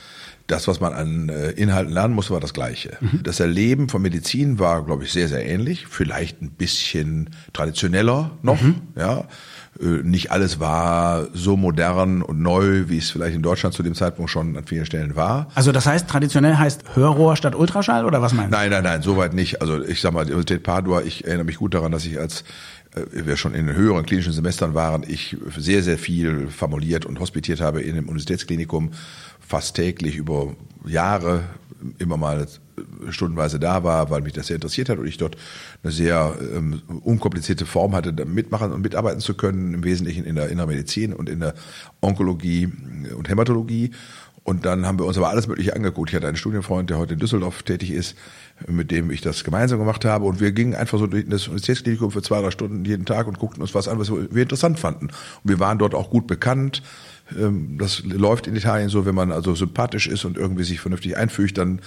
Das, 0.48 0.68
was 0.68 0.81
man 0.81 0.94
an 0.94 1.30
äh, 1.30 1.51
Inhalten 1.51 1.94
lernen 1.94 2.13
musste, 2.13 2.33
war 2.33 2.42
das 2.42 2.54
Gleiche. 2.54 2.98
Mhm. 3.00 3.21
Das 3.24 3.39
Erleben 3.39 3.88
von 3.88 4.01
Medizin 4.01 4.60
war, 4.60 4.83
glaube 4.83 5.06
ich, 5.06 5.12
sehr, 5.12 5.30
sehr 5.30 5.45
ähnlich. 5.45 5.88
Vielleicht 5.88 6.42
ein 6.42 6.51
bisschen 6.51 7.30
traditioneller 7.54 8.31
noch, 8.42 8.62
mhm. 8.62 8.81
ja. 8.98 9.25
Äh, 9.81 10.04
nicht 10.04 10.31
alles 10.31 10.60
war 10.60 11.28
so 11.34 11.58
modern 11.58 12.22
und 12.22 12.42
neu, 12.42 12.86
wie 12.88 12.98
es 12.98 13.10
vielleicht 13.10 13.36
in 13.36 13.42
Deutschland 13.42 13.74
zu 13.74 13.84
dem 13.84 13.96
Zeitpunkt 13.96 14.30
schon 14.30 14.56
an 14.56 14.66
vielen 14.66 14.86
Stellen 14.86 15.16
war. 15.16 15.48
Also 15.56 15.72
das 15.72 15.86
heißt, 15.86 16.08
traditionell 16.08 16.56
heißt 16.56 16.96
Hörrohr 16.96 17.36
statt 17.36 17.56
Ultraschall 17.56 18.06
oder 18.06 18.22
was 18.22 18.34
meinst 18.34 18.54
du? 18.54 18.58
Nein, 18.58 18.70
nein, 18.70 18.84
nein, 18.84 19.02
soweit 19.02 19.34
nicht. 19.34 19.62
Also 19.62 19.84
ich 19.84 20.02
sag 20.02 20.14
mal, 20.14 20.25
die 20.25 20.31
Universität 20.31 20.64
Padua, 20.64 21.02
ich 21.02 21.25
erinnere 21.25 21.46
mich 21.46 21.58
gut 21.58 21.74
daran, 21.74 21.92
dass 21.92 22.06
ich 22.06 22.20
als 22.20 22.44
äh, 22.96 23.25
wir 23.25 23.38
schon 23.38 23.56
in 23.56 23.74
höheren 23.74 24.06
klinischen 24.06 24.34
Semestern 24.34 24.74
waren, 24.74 25.03
ich 25.08 25.38
sehr, 25.58 25.82
sehr 25.82 25.98
viel 25.98 26.48
formuliert 26.50 27.06
und 27.06 27.20
hospitiert 27.20 27.62
habe 27.62 27.82
in 27.82 27.96
dem 27.96 28.06
Universitätsklinikum, 28.06 28.92
fast 29.53 29.75
täglich 29.75 30.15
über 30.15 30.55
Jahre 30.83 31.43
immer 32.00 32.17
mal 32.17 32.48
stundenweise 33.12 33.60
da 33.60 33.83
war, 33.83 34.10
weil 34.10 34.24
mich 34.24 34.33
das 34.33 34.48
sehr 34.48 34.55
interessiert 34.55 34.89
hat 34.89 34.98
und 34.98 35.05
ich 35.05 35.17
dort 35.17 35.38
eine 35.83 35.91
sehr 35.91 36.36
ähm, 36.55 36.81
unkomplizierte 37.03 37.67
Form 37.67 37.93
hatte, 37.93 38.25
mitmachen 38.25 38.72
und 38.72 38.81
mitarbeiten 38.81 39.19
zu 39.19 39.36
können, 39.36 39.75
im 39.75 39.83
Wesentlichen 39.83 40.25
in 40.25 40.33
der 40.38 40.50
Inneren 40.50 40.69
Medizin 40.69 41.13
und 41.13 41.29
in 41.29 41.39
der 41.39 41.53
Onkologie 42.01 42.67
und 43.15 43.29
Hämatologie. 43.29 43.91
Und 44.44 44.66
dann 44.66 44.86
haben 44.86 45.00
wir 45.00 45.06
uns 45.06 45.18
aber 45.18 45.30
alles 45.30 45.48
Mögliche 45.48 45.74
angeguckt. 45.74 46.10
Ich 46.10 46.16
hatte 46.16 46.28
einen 46.28 46.36
Studienfreund, 46.36 46.90
der 46.90 46.98
heute 46.98 47.14
in 47.14 47.20
Düsseldorf 47.20 47.64
tätig 47.64 47.92
ist, 47.92 48.18
mit 48.68 48.92
dem 48.92 49.10
ich 49.10 49.22
das 49.22 49.44
gemeinsam 49.46 49.80
gemacht 49.80 50.04
habe. 50.04 50.26
Und 50.26 50.42
wir 50.42 50.52
gingen 50.52 50.76
einfach 50.76 51.00
so 51.00 51.08
durch 51.08 51.26
das 51.30 51.48
Universitätsklinikum 51.48 52.12
für 52.12 52.22
zwei, 52.22 52.42
drei 52.42 52.52
Stunden 52.52 52.84
jeden 52.84 53.06
Tag 53.06 53.28
und 53.28 53.40
guckten 53.40 53.62
uns 53.62 53.74
was 53.74 53.88
an, 53.88 54.00
was 54.00 54.12
wir 54.12 54.42
interessant 54.42 54.80
fanden. 54.80 55.08
Und 55.08 55.50
wir 55.50 55.60
waren 55.60 55.80
dort 55.80 55.96
auch 55.96 56.10
gut 56.10 56.28
bekannt. 56.28 56.84
Ähm, 57.40 57.78
das 57.78 58.04
läuft 58.04 58.48
in 58.48 58.56
Italien 58.58 58.90
so, 58.90 59.06
wenn 59.06 59.16
man 59.16 59.32
also 59.32 59.56
sympathisch 59.56 60.08
ist 60.08 60.26
und 60.26 60.38
irgendwie 60.38 60.66
sich 60.66 60.82
vernünftig 60.82 61.16
einfügt, 61.16 61.58
dann, 61.58 61.80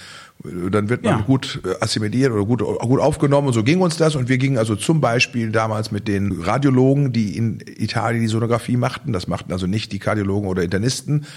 dann 0.43 0.89
wird 0.89 1.03
man 1.03 1.19
ja. 1.19 1.21
gut 1.21 1.61
äh, 1.63 1.75
assimiliert 1.83 2.31
oder 2.31 2.43
gut, 2.43 2.63
gut 2.63 2.99
aufgenommen. 2.99 3.47
Und 3.47 3.53
so 3.53 3.63
ging 3.63 3.81
uns 3.81 3.97
das. 3.97 4.15
Und 4.15 4.29
wir 4.29 4.39
gingen 4.39 4.57
also 4.57 4.75
zum 4.75 4.99
Beispiel 4.99 5.51
damals 5.51 5.91
mit 5.91 6.07
den 6.07 6.31
Radiologen, 6.31 7.13
die 7.13 7.37
in 7.37 7.61
Italien 7.77 8.21
die 8.21 8.27
Sonographie 8.27 8.77
machten. 8.77 9.13
Das 9.13 9.27
machten 9.27 9.51
also 9.51 9.67
nicht 9.67 9.91
die 9.91 9.99
Kardiologen 9.99 10.49
oder 10.49 10.63
Internisten. 10.63 11.27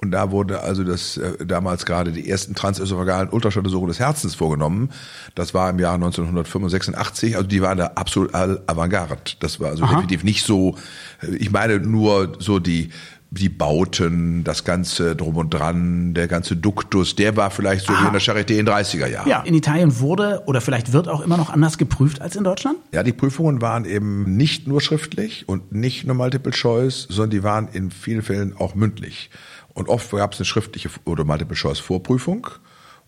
Und 0.00 0.12
da 0.12 0.30
wurde 0.30 0.62
also 0.62 0.84
das 0.84 1.16
äh, 1.16 1.44
damals 1.44 1.84
gerade 1.84 2.12
die 2.12 2.28
ersten 2.28 2.54
transösophagalen 2.54 3.30
Ultraschalluntersuchungen 3.30 3.88
des 3.88 3.98
Herzens 3.98 4.36
vorgenommen. 4.36 4.90
Das 5.34 5.54
war 5.54 5.68
im 5.70 5.80
Jahr 5.80 5.94
1985. 5.94 7.36
Also 7.36 7.48
die 7.48 7.62
waren 7.62 7.78
da 7.78 7.92
absolut 7.96 8.32
avantgarde. 8.32 9.16
Das 9.40 9.58
war 9.58 9.70
also 9.70 9.82
Aha. 9.82 9.94
definitiv 9.94 10.22
nicht 10.22 10.46
so. 10.46 10.76
Äh, 11.20 11.34
ich 11.36 11.50
meine 11.50 11.80
nur 11.80 12.34
so 12.38 12.60
die 12.60 12.90
die 13.30 13.50
Bauten, 13.50 14.42
das 14.42 14.64
ganze 14.64 15.14
drum 15.14 15.36
und 15.36 15.50
dran, 15.50 16.14
der 16.14 16.28
ganze 16.28 16.56
Duktus, 16.56 17.14
der 17.14 17.36
war 17.36 17.50
vielleicht 17.50 17.86
so 17.86 17.92
ah. 17.92 18.00
wie 18.00 18.06
in 18.06 18.12
der 18.12 18.22
Charité 18.22 18.58
in 18.58 18.66
30er 18.66 19.06
Jahren. 19.06 19.28
Ja, 19.28 19.42
in 19.42 19.54
Italien 19.54 20.00
wurde 20.00 20.42
oder 20.46 20.60
vielleicht 20.60 20.92
wird 20.92 21.08
auch 21.08 21.20
immer 21.20 21.36
noch 21.36 21.50
anders 21.50 21.76
geprüft 21.76 22.22
als 22.22 22.36
in 22.36 22.44
Deutschland? 22.44 22.78
Ja, 22.92 23.02
die 23.02 23.12
Prüfungen 23.12 23.60
waren 23.60 23.84
eben 23.84 24.36
nicht 24.36 24.66
nur 24.66 24.80
schriftlich 24.80 25.46
und 25.46 25.72
nicht 25.72 26.06
nur 26.06 26.16
Multiple 26.16 26.52
Choice, 26.52 27.06
sondern 27.10 27.30
die 27.30 27.42
waren 27.42 27.68
in 27.68 27.90
vielen 27.90 28.22
Fällen 28.22 28.56
auch 28.56 28.74
mündlich. 28.74 29.30
Und 29.74 29.88
oft 29.88 30.10
gab 30.10 30.32
es 30.32 30.40
eine 30.40 30.46
schriftliche 30.46 30.88
oder 31.04 31.24
Multiple 31.24 31.54
Choice 31.54 31.78
Vorprüfung 31.78 32.48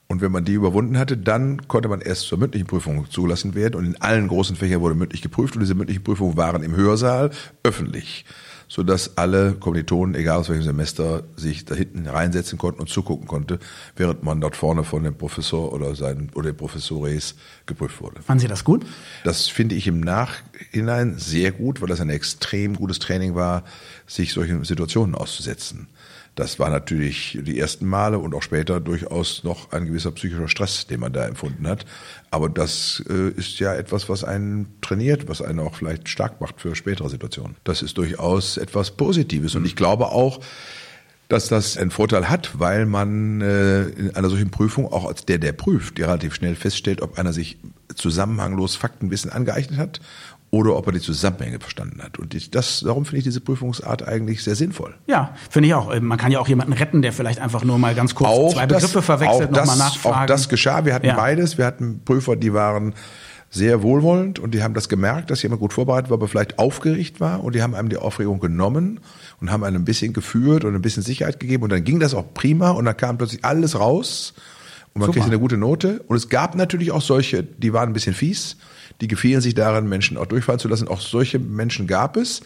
Und 0.06 0.20
wenn 0.20 0.30
man 0.30 0.44
die 0.44 0.52
überwunden 0.52 0.98
hatte, 0.98 1.16
dann 1.16 1.66
konnte 1.66 1.88
man 1.88 2.00
erst 2.00 2.22
zur 2.22 2.38
mündlichen 2.38 2.66
Prüfung 2.66 3.10
zugelassen 3.10 3.54
werden. 3.54 3.76
Und 3.76 3.86
in 3.86 4.00
allen 4.00 4.28
großen 4.28 4.54
Fächern 4.54 4.80
wurde 4.80 4.94
mündlich 4.94 5.22
geprüft. 5.22 5.54
Und 5.54 5.60
diese 5.62 5.74
mündlichen 5.74 6.04
Prüfungen 6.04 6.36
waren 6.36 6.62
im 6.62 6.76
Hörsaal 6.76 7.30
öffentlich, 7.62 8.24
sodass 8.70 9.18
alle 9.18 9.54
Kommilitonen, 9.54 10.14
egal 10.14 10.38
aus 10.38 10.48
welchem 10.48 10.62
Semester, 10.62 11.24
sich 11.34 11.64
da 11.64 11.74
hinten 11.74 12.06
reinsetzen 12.06 12.56
konnten 12.56 12.80
und 12.80 12.88
zugucken 12.88 13.26
konnte, 13.26 13.58
während 13.96 14.22
man 14.22 14.40
dort 14.40 14.54
vorne 14.54 14.84
von 14.84 15.02
dem 15.02 15.16
Professor 15.16 15.72
oder 15.72 15.96
seinen 15.96 16.30
oder 16.34 16.52
den 16.52 16.56
Professores 16.56 17.34
geprüft 17.66 18.00
wurde. 18.00 18.22
Fanden 18.22 18.40
Sie 18.40 18.46
das 18.46 18.62
gut? 18.62 18.86
Das 19.24 19.48
finde 19.48 19.74
ich 19.74 19.88
im 19.88 19.98
Nachhinein 19.98 21.18
sehr 21.18 21.50
gut, 21.50 21.80
weil 21.80 21.88
das 21.88 22.00
ein 22.00 22.10
extrem 22.10 22.76
gutes 22.76 23.00
Training 23.00 23.34
war, 23.34 23.64
sich 24.06 24.32
solchen 24.32 24.62
Situationen 24.62 25.16
auszusetzen. 25.16 25.88
Das 26.34 26.58
war 26.58 26.70
natürlich 26.70 27.38
die 27.42 27.58
ersten 27.58 27.86
Male 27.86 28.18
und 28.18 28.34
auch 28.34 28.42
später 28.42 28.80
durchaus 28.80 29.44
noch 29.44 29.72
ein 29.72 29.86
gewisser 29.86 30.12
psychischer 30.12 30.48
Stress, 30.48 30.86
den 30.86 31.00
man 31.00 31.12
da 31.12 31.26
empfunden 31.26 31.66
hat. 31.66 31.84
Aber 32.30 32.48
das 32.48 33.02
äh, 33.08 33.30
ist 33.30 33.58
ja 33.58 33.74
etwas, 33.74 34.08
was 34.08 34.24
einen 34.24 34.68
trainiert, 34.80 35.28
was 35.28 35.42
einen 35.42 35.60
auch 35.60 35.74
vielleicht 35.74 36.08
stark 36.08 36.40
macht 36.40 36.60
für 36.60 36.74
spätere 36.76 37.08
Situationen. 37.08 37.56
Das 37.64 37.82
ist 37.82 37.98
durchaus 37.98 38.56
etwas 38.56 38.92
Positives. 38.92 39.54
Und 39.54 39.66
ich 39.66 39.76
glaube 39.76 40.06
auch, 40.06 40.40
dass 41.28 41.48
das 41.48 41.76
einen 41.76 41.90
Vorteil 41.90 42.28
hat, 42.28 42.58
weil 42.58 42.86
man 42.86 43.40
äh, 43.40 43.82
in 43.84 44.14
einer 44.16 44.28
solchen 44.28 44.50
Prüfung 44.50 44.92
auch 44.92 45.06
als 45.06 45.24
der, 45.24 45.38
der 45.38 45.52
prüft, 45.52 45.98
relativ 45.98 46.34
schnell 46.34 46.56
feststellt, 46.56 47.02
ob 47.02 47.18
einer 47.18 47.32
sich 47.32 47.58
zusammenhanglos 47.94 48.76
Faktenwissen 48.76 49.30
angeeignet 49.30 49.78
hat 49.78 50.00
oder 50.50 50.76
ob 50.76 50.86
er 50.86 50.92
die 50.92 51.00
Zusammenhänge 51.00 51.60
verstanden 51.60 52.02
hat. 52.02 52.18
Und 52.18 52.54
das, 52.54 52.80
darum 52.80 53.04
finde 53.04 53.18
ich 53.18 53.24
diese 53.24 53.40
Prüfungsart 53.40 54.06
eigentlich 54.06 54.42
sehr 54.42 54.56
sinnvoll. 54.56 54.94
Ja, 55.06 55.34
finde 55.48 55.68
ich 55.68 55.74
auch. 55.74 55.98
Man 56.00 56.18
kann 56.18 56.32
ja 56.32 56.40
auch 56.40 56.48
jemanden 56.48 56.72
retten, 56.72 57.02
der 57.02 57.12
vielleicht 57.12 57.40
einfach 57.40 57.64
nur 57.64 57.78
mal 57.78 57.94
ganz 57.94 58.14
kurz 58.14 58.30
auch 58.30 58.52
zwei 58.52 58.66
Begriffe 58.66 58.94
das, 58.94 59.04
verwechselt, 59.04 59.52
nochmal 59.52 59.78
nachfragen. 59.78 60.22
Auch 60.22 60.26
das 60.26 60.48
geschah. 60.48 60.84
Wir 60.84 60.94
hatten 60.94 61.06
ja. 61.06 61.14
beides. 61.14 61.56
Wir 61.56 61.66
hatten 61.66 62.02
Prüfer, 62.04 62.34
die 62.34 62.52
waren 62.52 62.94
sehr 63.50 63.82
wohlwollend 63.82 64.38
und 64.38 64.52
die 64.52 64.62
haben 64.62 64.74
das 64.74 64.88
gemerkt, 64.88 65.30
dass 65.30 65.42
jemand 65.42 65.60
gut 65.60 65.72
vorbereitet 65.72 66.08
war, 66.08 66.18
aber 66.18 66.28
vielleicht 66.28 66.60
aufgeregt 66.60 67.18
war 67.18 67.42
und 67.42 67.56
die 67.56 67.62
haben 67.62 67.74
einem 67.74 67.88
die 67.88 67.96
Aufregung 67.96 68.38
genommen 68.38 69.00
und 69.40 69.50
haben 69.50 69.64
einem 69.64 69.82
ein 69.82 69.84
bisschen 69.84 70.12
geführt 70.12 70.64
und 70.64 70.76
ein 70.76 70.82
bisschen 70.82 71.02
Sicherheit 71.02 71.40
gegeben 71.40 71.64
und 71.64 71.72
dann 71.72 71.82
ging 71.82 71.98
das 71.98 72.14
auch 72.14 72.32
prima 72.32 72.70
und 72.70 72.84
dann 72.84 72.96
kam 72.96 73.18
plötzlich 73.18 73.44
alles 73.44 73.78
raus 73.78 74.34
und 75.00 75.06
man 75.06 75.06
Super. 75.08 75.20
kriegte 75.20 75.30
eine 75.30 75.40
gute 75.40 75.56
Note 75.56 76.02
und 76.06 76.16
es 76.16 76.28
gab 76.28 76.54
natürlich 76.54 76.92
auch 76.92 77.02
solche, 77.02 77.42
die 77.42 77.72
waren 77.72 77.90
ein 77.90 77.92
bisschen 77.92 78.14
fies 78.14 78.56
die 79.00 79.08
gefielen 79.08 79.40
sich 79.40 79.54
daran, 79.54 79.88
Menschen 79.88 80.16
auch 80.16 80.26
durchfallen 80.26 80.58
zu 80.58 80.68
lassen. 80.68 80.88
Auch 80.88 81.00
solche 81.00 81.38
Menschen 81.38 81.86
gab 81.86 82.16
es. 82.16 82.42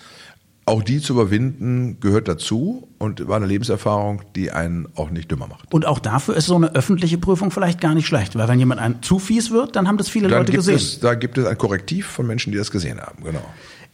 Auch 0.66 0.82
die 0.82 0.98
zu 1.00 1.12
überwinden 1.12 1.98
gehört 2.00 2.26
dazu 2.26 2.88
und 2.98 3.28
war 3.28 3.36
eine 3.36 3.44
Lebenserfahrung, 3.44 4.22
die 4.34 4.50
einen 4.50 4.88
auch 4.94 5.10
nicht 5.10 5.30
dümmer 5.30 5.46
macht. 5.46 5.74
Und 5.74 5.84
auch 5.84 5.98
dafür 5.98 6.36
ist 6.36 6.46
so 6.46 6.54
eine 6.54 6.74
öffentliche 6.74 7.18
Prüfung 7.18 7.50
vielleicht 7.50 7.82
gar 7.82 7.94
nicht 7.94 8.06
schlecht, 8.06 8.34
weil 8.34 8.48
wenn 8.48 8.58
jemand 8.58 8.80
ein 8.80 9.02
zu 9.02 9.18
fies 9.18 9.50
wird, 9.50 9.76
dann 9.76 9.86
haben 9.86 9.98
das 9.98 10.08
viele 10.08 10.28
dann 10.28 10.38
Leute 10.38 10.52
gesehen. 10.52 10.76
Es, 10.76 11.00
da 11.00 11.14
gibt 11.16 11.36
es 11.36 11.44
ein 11.44 11.58
Korrektiv 11.58 12.06
von 12.06 12.26
Menschen, 12.26 12.50
die 12.50 12.56
das 12.56 12.70
gesehen 12.70 12.98
haben, 12.98 13.22
genau. 13.22 13.44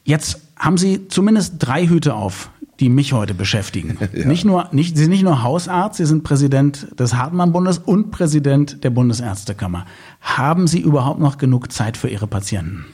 Jetzt 0.05 0.41
haben 0.57 0.79
Sie 0.79 1.09
zumindest 1.09 1.55
drei 1.59 1.89
Hüte 1.89 2.15
auf 2.15 2.51
die 2.81 2.89
mich 2.89 3.13
heute 3.13 3.35
beschäftigen. 3.35 3.99
ja. 4.13 4.27
Nicht 4.27 4.45
nur, 4.45 4.69
nicht, 4.73 4.97
Sie 4.97 5.03
sind 5.03 5.11
nicht 5.11 5.23
nur 5.23 5.43
Hausarzt, 5.43 5.99
Sie 5.99 6.07
sind 6.07 6.25
Präsident 6.25 6.99
des 6.99 7.15
Hartmann-Bundes 7.15 7.79
und 7.79 8.11
Präsident 8.11 8.83
der 8.83 8.91
Bundesärztekammer. 8.91 9.87
Haben 10.21 10.67
Sie 10.67 10.81
überhaupt 10.81 11.21
noch 11.21 11.39
genug 11.39 11.71
Zeit 11.71 11.97
für 11.97 12.09
Ihre 12.09 12.27
Patienten? 12.27 12.87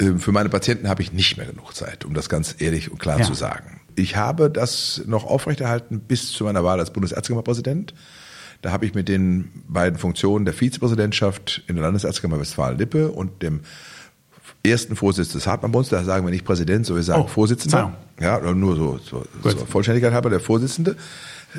Ähm, 0.00 0.18
für 0.18 0.32
meine 0.32 0.48
Patienten 0.48 0.88
habe 0.88 1.02
ich 1.02 1.12
nicht 1.12 1.36
mehr 1.36 1.46
genug 1.46 1.74
Zeit, 1.74 2.04
um 2.04 2.14
das 2.14 2.28
ganz 2.28 2.56
ehrlich 2.58 2.90
und 2.90 2.98
klar 2.98 3.18
ja. 3.18 3.24
zu 3.24 3.34
sagen. 3.34 3.80
Ich 3.94 4.16
habe 4.16 4.50
das 4.50 5.02
noch 5.06 5.24
aufrechterhalten 5.24 6.00
bis 6.00 6.32
zu 6.32 6.44
meiner 6.44 6.64
Wahl 6.64 6.80
als 6.80 6.92
Bundesärztekammerpräsident. 6.92 7.94
Da 8.62 8.72
habe 8.72 8.86
ich 8.86 8.94
mit 8.94 9.08
den 9.08 9.50
beiden 9.68 9.98
Funktionen 9.98 10.44
der 10.44 10.54
Vizepräsidentschaft 10.54 11.62
in 11.68 11.76
der 11.76 11.84
Landesärztekammer 11.84 12.40
Westfalen-Lippe 12.40 13.10
und 13.10 13.42
dem 13.42 13.60
ersten 14.64 14.96
Vorsitzenden 14.96 15.40
des 15.40 15.46
Hartmann-Bundes, 15.46 15.90
da 15.90 16.02
sagen 16.04 16.26
wir 16.26 16.30
nicht 16.30 16.44
Präsident, 16.44 16.86
sondern 16.86 17.00
wir 17.00 17.04
sagen 17.04 17.22
oh, 17.24 17.28
Vorsitzender. 17.28 17.92
Ja, 18.20 18.40
nur 18.40 18.76
so, 18.76 18.98
so, 18.98 19.24
so 19.42 19.66
Vollständigkeit 19.66 20.12
halber, 20.12 20.30
der 20.30 20.40
Vorsitzende. 20.40 20.96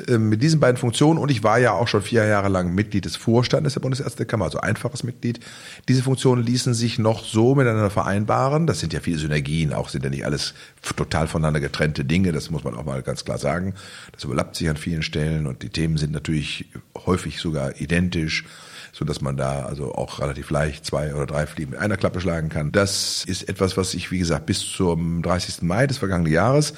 Ähm, 0.06 0.28
mit 0.28 0.40
diesen 0.40 0.60
beiden 0.60 0.76
Funktionen 0.76 1.18
und 1.18 1.32
ich 1.32 1.42
war 1.42 1.58
ja 1.58 1.72
auch 1.72 1.88
schon 1.88 2.02
vier 2.02 2.24
Jahre 2.24 2.48
lang 2.48 2.72
Mitglied 2.74 3.04
des 3.04 3.16
Vorstandes 3.16 3.74
der 3.74 3.80
Bundesärztekammer, 3.80 4.44
also 4.44 4.60
einfaches 4.60 5.02
Mitglied. 5.02 5.40
Diese 5.88 6.04
Funktionen 6.04 6.44
ließen 6.44 6.74
sich 6.74 7.00
noch 7.00 7.24
so 7.24 7.56
miteinander 7.56 7.90
vereinbaren. 7.90 8.68
Das 8.68 8.78
sind 8.78 8.92
ja 8.92 9.00
viele 9.00 9.18
Synergien, 9.18 9.72
auch 9.72 9.88
sind 9.88 10.04
ja 10.04 10.10
nicht 10.10 10.24
alles 10.24 10.54
total 10.96 11.26
voneinander 11.26 11.58
getrennte 11.58 12.04
Dinge, 12.04 12.30
das 12.30 12.50
muss 12.50 12.62
man 12.62 12.76
auch 12.76 12.84
mal 12.84 13.02
ganz 13.02 13.24
klar 13.24 13.38
sagen. 13.38 13.74
Das 14.12 14.22
überlappt 14.22 14.54
sich 14.54 14.68
an 14.68 14.76
vielen 14.76 15.02
Stellen 15.02 15.48
und 15.48 15.64
die 15.64 15.70
Themen 15.70 15.96
sind 15.96 16.12
natürlich 16.12 16.66
häufig 17.04 17.40
sogar 17.40 17.80
identisch 17.80 18.44
so 18.92 19.04
dass 19.04 19.20
man 19.20 19.36
da 19.36 19.64
also 19.64 19.94
auch 19.94 20.20
relativ 20.20 20.50
leicht 20.50 20.84
zwei 20.84 21.14
oder 21.14 21.26
drei 21.26 21.46
Fliegen 21.46 21.70
mit 21.70 21.80
einer 21.80 21.96
Klappe 21.96 22.20
schlagen 22.20 22.48
kann. 22.48 22.72
Das 22.72 23.24
ist 23.24 23.48
etwas, 23.48 23.76
was 23.76 23.94
ich, 23.94 24.10
wie 24.10 24.18
gesagt, 24.18 24.46
bis 24.46 24.60
zum 24.60 25.22
30. 25.22 25.62
Mai 25.62 25.86
des 25.86 25.98
vergangenen 25.98 26.32
Jahres 26.32 26.74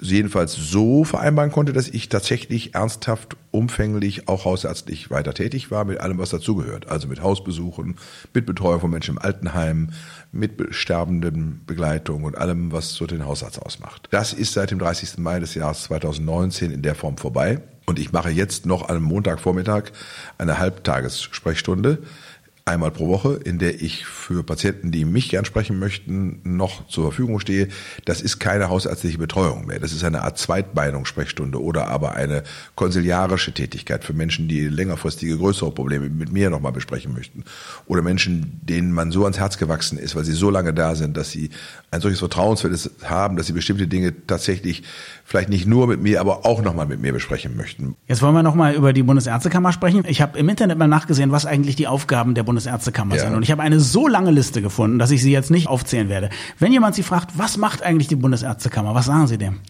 jedenfalls 0.00 0.54
so 0.54 1.04
vereinbaren 1.04 1.50
konnte, 1.50 1.72
dass 1.72 1.88
ich 1.88 2.08
tatsächlich 2.08 2.74
ernsthaft, 2.74 3.36
umfänglich, 3.50 4.28
auch 4.28 4.44
hausärztlich 4.44 5.10
weiter 5.10 5.34
tätig 5.34 5.70
war, 5.70 5.84
mit 5.84 6.00
allem, 6.00 6.18
was 6.18 6.30
dazugehört. 6.30 6.88
Also 6.88 7.08
mit 7.08 7.22
Hausbesuchen, 7.22 7.96
mit 8.32 8.46
Betreuung 8.46 8.80
von 8.80 8.90
Menschen 8.90 9.16
im 9.16 9.22
Altenheim, 9.22 9.90
mit 10.32 10.74
sterbenden 10.74 11.62
Begleitung 11.66 12.24
und 12.24 12.38
allem, 12.38 12.72
was 12.72 12.94
so 12.94 13.06
den 13.06 13.26
Hausarzt 13.26 13.60
ausmacht. 13.60 14.08
Das 14.10 14.32
ist 14.32 14.52
seit 14.52 14.70
dem 14.70 14.78
30. 14.78 15.18
Mai 15.18 15.40
des 15.40 15.54
Jahres 15.54 15.84
2019 15.84 16.70
in 16.70 16.82
der 16.82 16.94
Form 16.94 17.16
vorbei. 17.16 17.60
Und 17.86 17.98
ich 17.98 18.12
mache 18.12 18.30
jetzt 18.30 18.66
noch 18.66 18.88
am 18.88 19.02
Montagvormittag 19.02 19.90
eine 20.38 20.58
Halbtagessprechstunde 20.58 21.98
einmal 22.70 22.90
pro 22.90 23.08
Woche, 23.08 23.40
in 23.44 23.58
der 23.58 23.82
ich 23.82 24.06
für 24.06 24.42
Patienten, 24.42 24.90
die 24.90 25.04
mich 25.04 25.28
gern 25.28 25.44
sprechen 25.44 25.78
möchten, 25.78 26.40
noch 26.44 26.86
zur 26.88 27.04
Verfügung 27.04 27.40
stehe. 27.40 27.68
Das 28.04 28.20
ist 28.20 28.38
keine 28.38 28.68
hausärztliche 28.68 29.18
Betreuung 29.18 29.66
mehr. 29.66 29.78
Das 29.78 29.92
ist 29.92 30.04
eine 30.04 30.22
Art 30.22 30.38
Zweitbeinungssprechstunde 30.38 31.62
oder 31.62 31.88
aber 31.88 32.14
eine 32.14 32.42
konsiliarische 32.74 33.52
Tätigkeit 33.52 34.04
für 34.04 34.12
Menschen, 34.12 34.48
die 34.48 34.68
längerfristige, 34.68 35.36
größere 35.36 35.72
Probleme 35.72 36.08
mit 36.08 36.32
mir 36.32 36.50
nochmal 36.50 36.72
besprechen 36.72 37.12
möchten. 37.12 37.44
Oder 37.86 38.02
Menschen, 38.02 38.60
denen 38.62 38.92
man 38.92 39.10
so 39.10 39.24
ans 39.24 39.38
Herz 39.38 39.58
gewachsen 39.58 39.98
ist, 39.98 40.16
weil 40.16 40.24
sie 40.24 40.32
so 40.32 40.50
lange 40.50 40.72
da 40.72 40.94
sind, 40.94 41.16
dass 41.16 41.30
sie 41.30 41.50
ein 41.90 42.00
solches 42.00 42.20
Vertrauensverhältnis 42.20 42.90
haben, 43.02 43.36
dass 43.36 43.46
sie 43.46 43.52
bestimmte 43.52 43.88
Dinge 43.88 44.14
tatsächlich 44.26 44.84
vielleicht 45.24 45.48
nicht 45.48 45.66
nur 45.66 45.86
mit 45.86 46.00
mir, 46.00 46.20
aber 46.20 46.46
auch 46.46 46.62
nochmal 46.62 46.86
mit 46.86 47.00
mir 47.00 47.12
besprechen 47.12 47.56
möchten. 47.56 47.96
Jetzt 48.06 48.22
wollen 48.22 48.34
wir 48.34 48.42
nochmal 48.42 48.74
über 48.74 48.92
die 48.92 49.02
Bundesärztekammer 49.02 49.72
sprechen. 49.72 50.04
Ich 50.06 50.20
habe 50.20 50.38
im 50.38 50.48
Internet 50.48 50.78
mal 50.78 50.88
nachgesehen, 50.88 51.32
was 51.32 51.46
eigentlich 51.46 51.76
die 51.76 51.86
Aufgaben 51.86 52.34
der 52.34 52.42
Bundesärztekammer 52.60 53.16
ja. 53.16 53.22
sind. 53.22 53.34
Und 53.34 53.42
ich 53.42 53.50
habe 53.50 53.62
eine 53.62 53.80
so 53.80 54.06
lange 54.06 54.30
Liste 54.30 54.62
gefunden, 54.62 54.98
dass 54.98 55.10
ich 55.10 55.22
sie 55.22 55.32
jetzt 55.32 55.50
nicht 55.50 55.68
aufzählen 55.68 56.08
werde. 56.08 56.30
Wenn 56.58 56.72
jemand 56.72 56.94
Sie 56.94 57.02
fragt, 57.02 57.38
was 57.38 57.56
macht 57.56 57.82
eigentlich 57.82 58.08
die 58.08 58.16
Bundesärztekammer, 58.16 58.94
was 58.94 59.06
sagen 59.06 59.26
Sie 59.26 59.38
dem? 59.38 59.60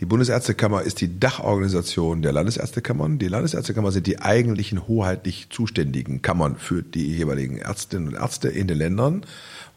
Die 0.00 0.04
Bundesärztekammer 0.04 0.82
ist 0.82 1.00
die 1.00 1.18
Dachorganisation 1.18 2.20
der 2.20 2.32
Landesärztekammern. 2.32 3.18
Die 3.18 3.28
Landesärztekammer 3.28 3.92
sind 3.92 4.06
die 4.06 4.20
eigentlichen 4.20 4.86
hoheitlich 4.86 5.48
zuständigen 5.48 6.20
Kammern 6.20 6.56
für 6.56 6.82
die 6.82 7.16
jeweiligen 7.16 7.56
Ärztinnen 7.56 8.08
und 8.08 8.14
Ärzte 8.14 8.48
in 8.48 8.66
den 8.66 8.76
Ländern. 8.76 9.24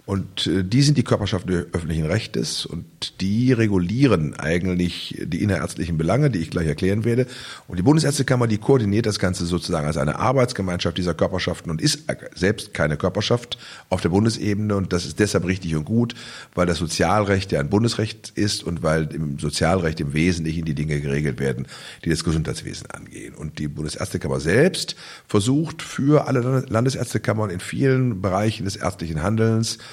Und 0.09 0.47
äh, 0.47 0.63
die 0.63 0.81
sind 0.81 0.97
die 0.97 1.03
Körperschaften 1.03 1.51
des 1.51 1.67
öffentlichen 1.71 2.07
Rechtes 2.07 2.65
und 2.65 3.21
die 3.21 3.53
regulieren 3.53 4.33
eigentlich 4.33 5.15
die 5.23 5.43
innerärztlichen 5.43 5.99
Belange, 5.99 6.31
die 6.31 6.39
ich 6.39 6.49
gleich 6.49 6.65
erklären 6.65 7.05
werde. 7.05 7.27
Und 7.67 7.77
die 7.77 7.83
Bundesärztekammer, 7.83 8.47
die 8.47 8.57
koordiniert 8.57 9.05
das 9.05 9.19
Ganze 9.19 9.45
sozusagen 9.45 9.85
als 9.85 9.97
eine 9.97 10.17
Arbeitsgemeinschaft 10.17 10.97
dieser 10.97 11.13
Körperschaften 11.13 11.69
und 11.69 11.79
ist 11.79 12.05
selbst 12.33 12.73
keine 12.73 12.97
Körperschaft 12.97 13.59
auf 13.89 14.01
der 14.01 14.09
Bundesebene. 14.09 14.75
Und 14.75 14.93
das 14.93 15.05
ist 15.05 15.19
deshalb 15.19 15.45
richtig 15.45 15.75
und 15.75 15.85
gut, 15.85 16.15
weil 16.55 16.65
das 16.65 16.79
Sozialrecht 16.79 17.51
ja 17.51 17.59
ein 17.59 17.69
Bundesrecht 17.69 18.31
ist 18.33 18.63
und 18.63 18.81
weil 18.81 19.13
im 19.13 19.37
Sozialrecht 19.37 19.99
im 19.99 20.13
Wesentlichen 20.13 20.65
die 20.65 20.73
Dinge 20.73 21.01
geregelt 21.01 21.39
werden, 21.39 21.67
die 22.03 22.09
das 22.09 22.23
Gesundheitswesen 22.23 22.89
angehen. 22.89 23.35
Und 23.35 23.59
die 23.59 23.67
Bundesärztekammer 23.67 24.39
selbst 24.39 24.95
versucht 25.27 25.83
für 25.83 26.25
alle 26.25 26.65
Landesärztekammern 26.67 27.51
in 27.51 27.59
vielen 27.59 28.23
Bereichen 28.23 28.65
des 28.65 28.75
ärztlichen 28.75 29.21
Handelns 29.21 29.77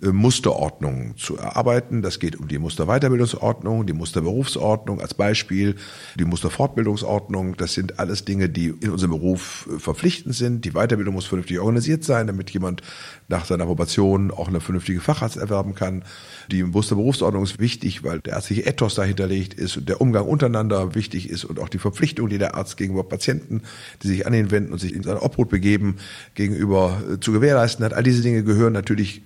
Musterordnungen 0.00 1.16
zu 1.16 1.36
erarbeiten. 1.36 2.02
Das 2.02 2.18
geht 2.18 2.36
um 2.36 2.48
die 2.48 2.58
Musterweiterbildungsordnung, 2.58 3.86
die 3.86 3.92
Musterberufsordnung 3.92 5.00
als 5.00 5.14
Beispiel, 5.14 5.76
die 6.18 6.24
Musterfortbildungsordnung. 6.24 7.56
Das 7.56 7.74
sind 7.74 7.98
alles 7.98 8.24
Dinge, 8.24 8.48
die 8.48 8.68
in 8.68 8.90
unserem 8.90 9.12
Beruf 9.12 9.68
äh, 9.70 9.78
verpflichtend 9.78 10.34
sind. 10.34 10.64
Die 10.64 10.72
Weiterbildung 10.72 11.14
muss 11.14 11.26
vernünftig 11.26 11.58
organisiert 11.58 12.04
sein, 12.04 12.26
damit 12.26 12.50
jemand 12.50 12.82
nach 13.28 13.44
seiner 13.44 13.66
Probation 13.66 14.30
auch 14.30 14.48
eine 14.48 14.60
vernünftige 14.60 15.00
Facharzt 15.00 15.36
erwerben 15.36 15.74
kann. 15.74 16.04
Die 16.50 16.62
Musterberufsordnung 16.62 17.42
ist 17.42 17.58
wichtig, 17.58 18.04
weil 18.04 18.20
der 18.20 18.34
ärztliche 18.34 18.66
Ethos 18.66 18.94
dahinter 18.94 19.26
liegt 19.26 19.54
ist 19.54 19.76
und 19.76 19.88
der 19.88 20.00
Umgang 20.00 20.26
untereinander 20.26 20.94
wichtig 20.94 21.30
ist 21.30 21.44
und 21.44 21.58
auch 21.58 21.68
die 21.68 21.78
Verpflichtung, 21.78 22.28
die 22.28 22.38
der 22.38 22.54
Arzt 22.54 22.76
gegenüber 22.76 23.04
Patienten, 23.04 23.62
die 24.02 24.08
sich 24.08 24.26
an 24.26 24.34
ihn 24.34 24.50
wenden 24.50 24.72
und 24.72 24.78
sich 24.78 24.94
in 24.94 25.02
seine 25.02 25.22
Obhut 25.22 25.48
begeben, 25.48 25.96
gegenüber 26.34 27.02
äh, 27.10 27.20
zu 27.20 27.32
gewährleisten 27.32 27.84
hat. 27.84 27.94
All 27.94 28.02
diese 28.02 28.22
Dinge 28.22 28.44
gehören 28.44 28.72
natürlich 28.72 29.22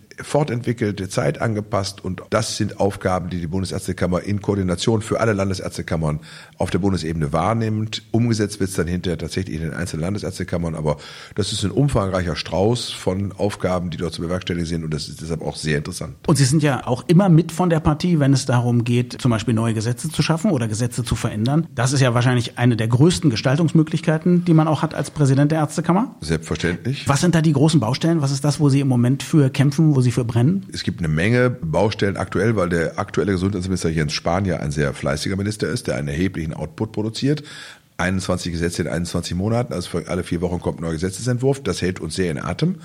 fortentwickelt, 0.57 1.13
zeitangepasst 1.13 2.03
und 2.05 2.23
das 2.31 2.57
sind 2.57 2.81
Aufgaben, 2.81 3.29
die 3.31 3.41
die 3.41 3.47
Bundesärztekammer 3.47 4.23
in 4.23 4.41
Koordination 4.41 5.03
für 5.03 5.21
alle 5.21 5.33
Landesärztekammern 5.33 6.21
auf 6.59 6.71
der 6.71 6.79
Bundesebene 6.79 7.33
wahrnimmt. 7.33 8.03
Umgesetzt 8.11 8.61
wird 8.61 8.71
es 8.71 8.77
dann 8.77 8.87
hinterher 8.87 9.19
tatsächlich 9.19 9.57
in 9.57 9.63
den 9.63 9.75
einzelnen 9.75 10.03
Landesärztekammern, 10.03 10.75
aber 10.75 10.97
das 11.35 11.53
ist 11.53 11.65
ein 11.65 11.71
umfangreicher 11.71 12.37
Strauß 12.37 12.91
von 12.93 13.33
Aufgaben, 13.33 13.91
die 13.91 13.99
dort 13.99 14.15
zu 14.15 14.23
bewerkstelligen 14.23 14.67
sind 14.67 14.85
und 14.85 14.95
das 14.95 15.09
ist 15.09 15.21
deshalb 15.21 15.43
auch 15.43 15.57
sehr 15.57 15.79
interessant. 15.79 16.17
Und 16.27 16.37
Sie 16.37 16.45
sind 16.45 16.63
ja 16.63 16.87
auch 16.87 17.05
immer 17.07 17.29
mit 17.29 17.53
von 17.53 17.69
der 17.69 17.81
Partie, 17.81 18.19
wenn 18.19 18.33
es 18.33 18.47
darum 18.47 18.85
geht, 18.85 19.21
zum 19.21 19.31
Beispiel 19.31 19.55
neue 19.55 19.75
Gesetze 19.75 20.11
zu 20.11 20.23
schaffen 20.23 20.51
oder 20.51 20.69
Gesetze 20.69 21.05
zu 21.05 21.17
verändern. 21.17 21.67
Das 21.75 21.93
ist 21.93 22.01
ja 22.01 22.15
wahrscheinlich 22.15 22.59
eine 22.59 22.77
der 22.77 22.89
größten 22.89 23.31
Gestaltungsmöglichkeiten, 23.31 24.45
die 24.45 24.55
man 24.55 24.69
auch 24.69 24.83
hat 24.83 24.95
als 24.95 25.11
Präsident 25.11 25.53
der 25.53 25.59
Ärztekammer. 25.59 26.15
Selbstverständlich. 26.21 27.07
Was 27.09 27.21
sind 27.21 27.35
da 27.35 27.43
die 27.43 27.53
großen 27.53 27.81
Baustellen? 27.81 28.23
Was 28.23 28.31
ist 28.31 28.45
das, 28.45 28.59
wo 28.59 28.69
Sie 28.69 28.81
im 28.81 28.89
Moment 28.89 29.23
für 29.23 29.51
kämpfen, 29.51 29.95
wo 29.95 30.01
Sie 30.01 30.13
für 30.13 30.25
brennen? 30.25 30.46
Es 30.73 30.83
gibt 30.83 31.01
eine 31.01 31.09
Menge 31.09 31.51
Baustellen 31.51 32.17
aktuell, 32.17 32.57
weil 32.57 32.69
der 32.69 32.99
aktuelle 32.99 33.33
Gesundheitsminister 33.33 33.89
Jens 33.89 34.13
Spahn 34.13 34.45
ja 34.45 34.59
ein 34.59 34.71
sehr 34.71 34.95
fleißiger 34.95 35.37
Minister 35.37 35.69
ist, 35.69 35.87
der 35.87 35.97
einen 35.97 36.09
erheblichen 36.09 36.55
Output 36.55 36.93
produziert. 36.93 37.43
21 37.99 38.53
Gesetze 38.53 38.83
in 38.83 38.89
21 38.89 39.35
Monaten, 39.35 39.73
also 39.73 39.99
alle 40.07 40.23
vier 40.23 40.43
Wochen 40.43 40.61
kommt 40.61 40.79
ein 40.79 40.83
neuer 40.83 40.93
Gesetzesentwurf. 40.93 41.63
Das 41.63 41.81
hält 41.81 42.01
uns 42.01 42.15
sehr 42.15 42.31
in 42.31 42.39
Atem. 42.39 42.77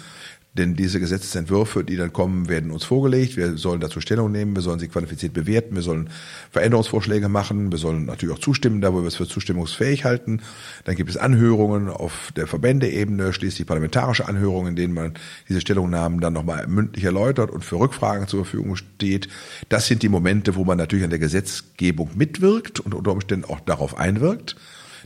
Denn 0.54 0.76
diese 0.76 1.00
Gesetzesentwürfe, 1.00 1.86
die 1.86 1.96
dann 1.96 2.12
kommen, 2.12 2.50
werden 2.50 2.72
uns 2.72 2.84
vorgelegt. 2.84 3.38
Wir 3.38 3.56
sollen 3.56 3.80
dazu 3.80 4.02
Stellung 4.02 4.34
nehmen, 4.34 4.54
wir 4.54 4.62
sollen 4.62 4.80
sie 4.80 4.90
qualifiziert 4.90 5.32
bewerten, 5.32 5.76
wir 5.76 5.82
sollen 5.82 6.10
Veränderungsvorschläge 6.52 7.30
machen, 7.30 7.72
wir 7.72 7.78
sollen 7.78 8.06
natürlich 8.06 8.36
auch 8.36 8.40
zustimmen, 8.40 8.82
da 8.82 8.94
wo 8.94 9.00
wir 9.00 9.08
es 9.08 9.16
für 9.16 9.26
zustimmungsfähig 9.26 10.04
halten. 10.04 10.42
Dann 10.84 10.98
gibt 10.98 11.10
es 11.10 11.16
Anhörungen 11.16 11.88
auf 11.88 12.34
der 12.36 12.48
Verbändeebene, 12.48 13.32
schließlich 13.32 13.66
parlamentarische 13.66 14.28
Anhörungen, 14.28 14.72
in 14.72 14.76
denen 14.76 14.94
man 14.94 15.14
diese 15.48 15.62
Stellungnahmen 15.62 16.20
dann 16.20 16.34
nochmal 16.34 16.68
mündlich 16.68 17.06
erläutert 17.06 17.50
und 17.50 17.64
für 17.64 17.80
Rückfragen 17.80 18.28
zur 18.28 18.44
Verfügung 18.44 18.76
steht. 18.76 19.30
Das 19.70 19.88
sind 19.88 20.04
die 20.04 20.10
Momente, 20.10 20.56
wo 20.56 20.66
man 20.66 20.78
natürlich 20.78 21.06
an 21.06 21.12
der 21.12 21.20
Gesetzgebung 21.20 22.10
mitwirkt 22.16 22.82
und 22.82 22.94
unter 22.94 23.14
Umständen 23.14 23.46
auch 23.46 23.62
darauf 23.62 23.98
einwirkt. 23.98 24.58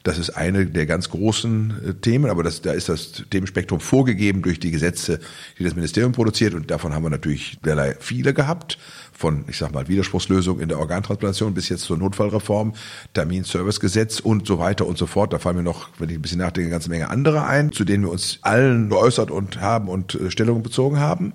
Das 0.06 0.20
ist 0.20 0.30
eine 0.38 0.68
der 0.68 0.86
ganz 0.86 1.10
großen 1.10 1.74
äh, 1.84 1.94
Themen, 1.96 2.30
aber 2.30 2.44
das, 2.44 2.62
da 2.62 2.74
ist 2.74 2.90
das 2.90 3.24
Themenspektrum 3.32 3.80
vorgegeben 3.80 4.44
durch 4.44 4.60
die 4.60 4.70
Gesetze, 4.70 5.20
die 5.58 5.64
das 5.64 5.74
Ministerium 5.74 6.12
produziert 6.12 6.54
und 6.54 6.70
davon 6.70 6.94
haben 6.94 7.02
wir 7.02 7.10
natürlich 7.10 7.58
derlei 7.66 7.98
viele 8.00 8.36
gehabt. 8.36 8.78
Von, 9.12 9.46
ich 9.48 9.58
sag 9.58 9.74
mal, 9.74 9.88
Widerspruchslösung 9.88 10.60
in 10.60 10.70
der 10.70 10.78
Organtransplantation 10.78 11.56
bis 11.56 11.70
jetzt 11.70 11.86
zur 11.86 11.98
Notfallreform, 11.98 12.74
Terminservicegesetz 13.16 14.20
und 14.20 14.46
so 14.46 14.60
weiter 14.60 14.86
und 14.86 15.00
so 15.00 15.08
fort. 15.08 15.34
Da 15.34 15.40
fallen 15.40 15.56
mir 15.56 15.64
noch, 15.64 15.90
wenn 15.98 16.10
ich 16.10 16.16
ein 16.16 16.22
bisschen 16.22 16.38
nachdenke, 16.38 16.68
eine 16.68 16.72
ganze 16.72 16.90
Menge 16.90 17.10
andere 17.10 17.44
ein, 17.48 17.72
zu 17.72 17.84
denen 17.84 18.04
wir 18.04 18.12
uns 18.12 18.38
allen 18.44 18.90
geäußert 18.90 19.32
und 19.32 19.60
haben 19.60 19.88
und 19.88 20.14
äh, 20.14 20.30
Stellung 20.30 20.62
bezogen 20.62 21.00
haben. 21.00 21.34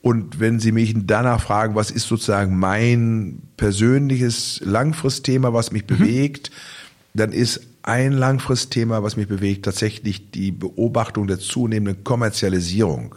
Und 0.00 0.40
wenn 0.40 0.58
Sie 0.58 0.72
mich 0.72 0.92
danach 0.96 1.40
fragen, 1.40 1.76
was 1.76 1.92
ist 1.92 2.08
sozusagen 2.08 2.58
mein 2.58 3.42
persönliches 3.56 4.60
Langfristthema, 4.64 5.52
was 5.52 5.70
mich 5.70 5.84
mhm. 5.84 5.98
bewegt, 5.98 6.50
dann 7.14 7.30
ist 7.30 7.60
ein 7.82 8.12
Langfristthema, 8.12 9.02
was 9.02 9.16
mich 9.16 9.28
bewegt, 9.28 9.64
tatsächlich 9.64 10.30
die 10.30 10.52
Beobachtung 10.52 11.26
der 11.26 11.38
zunehmenden 11.38 12.04
Kommerzialisierung 12.04 13.14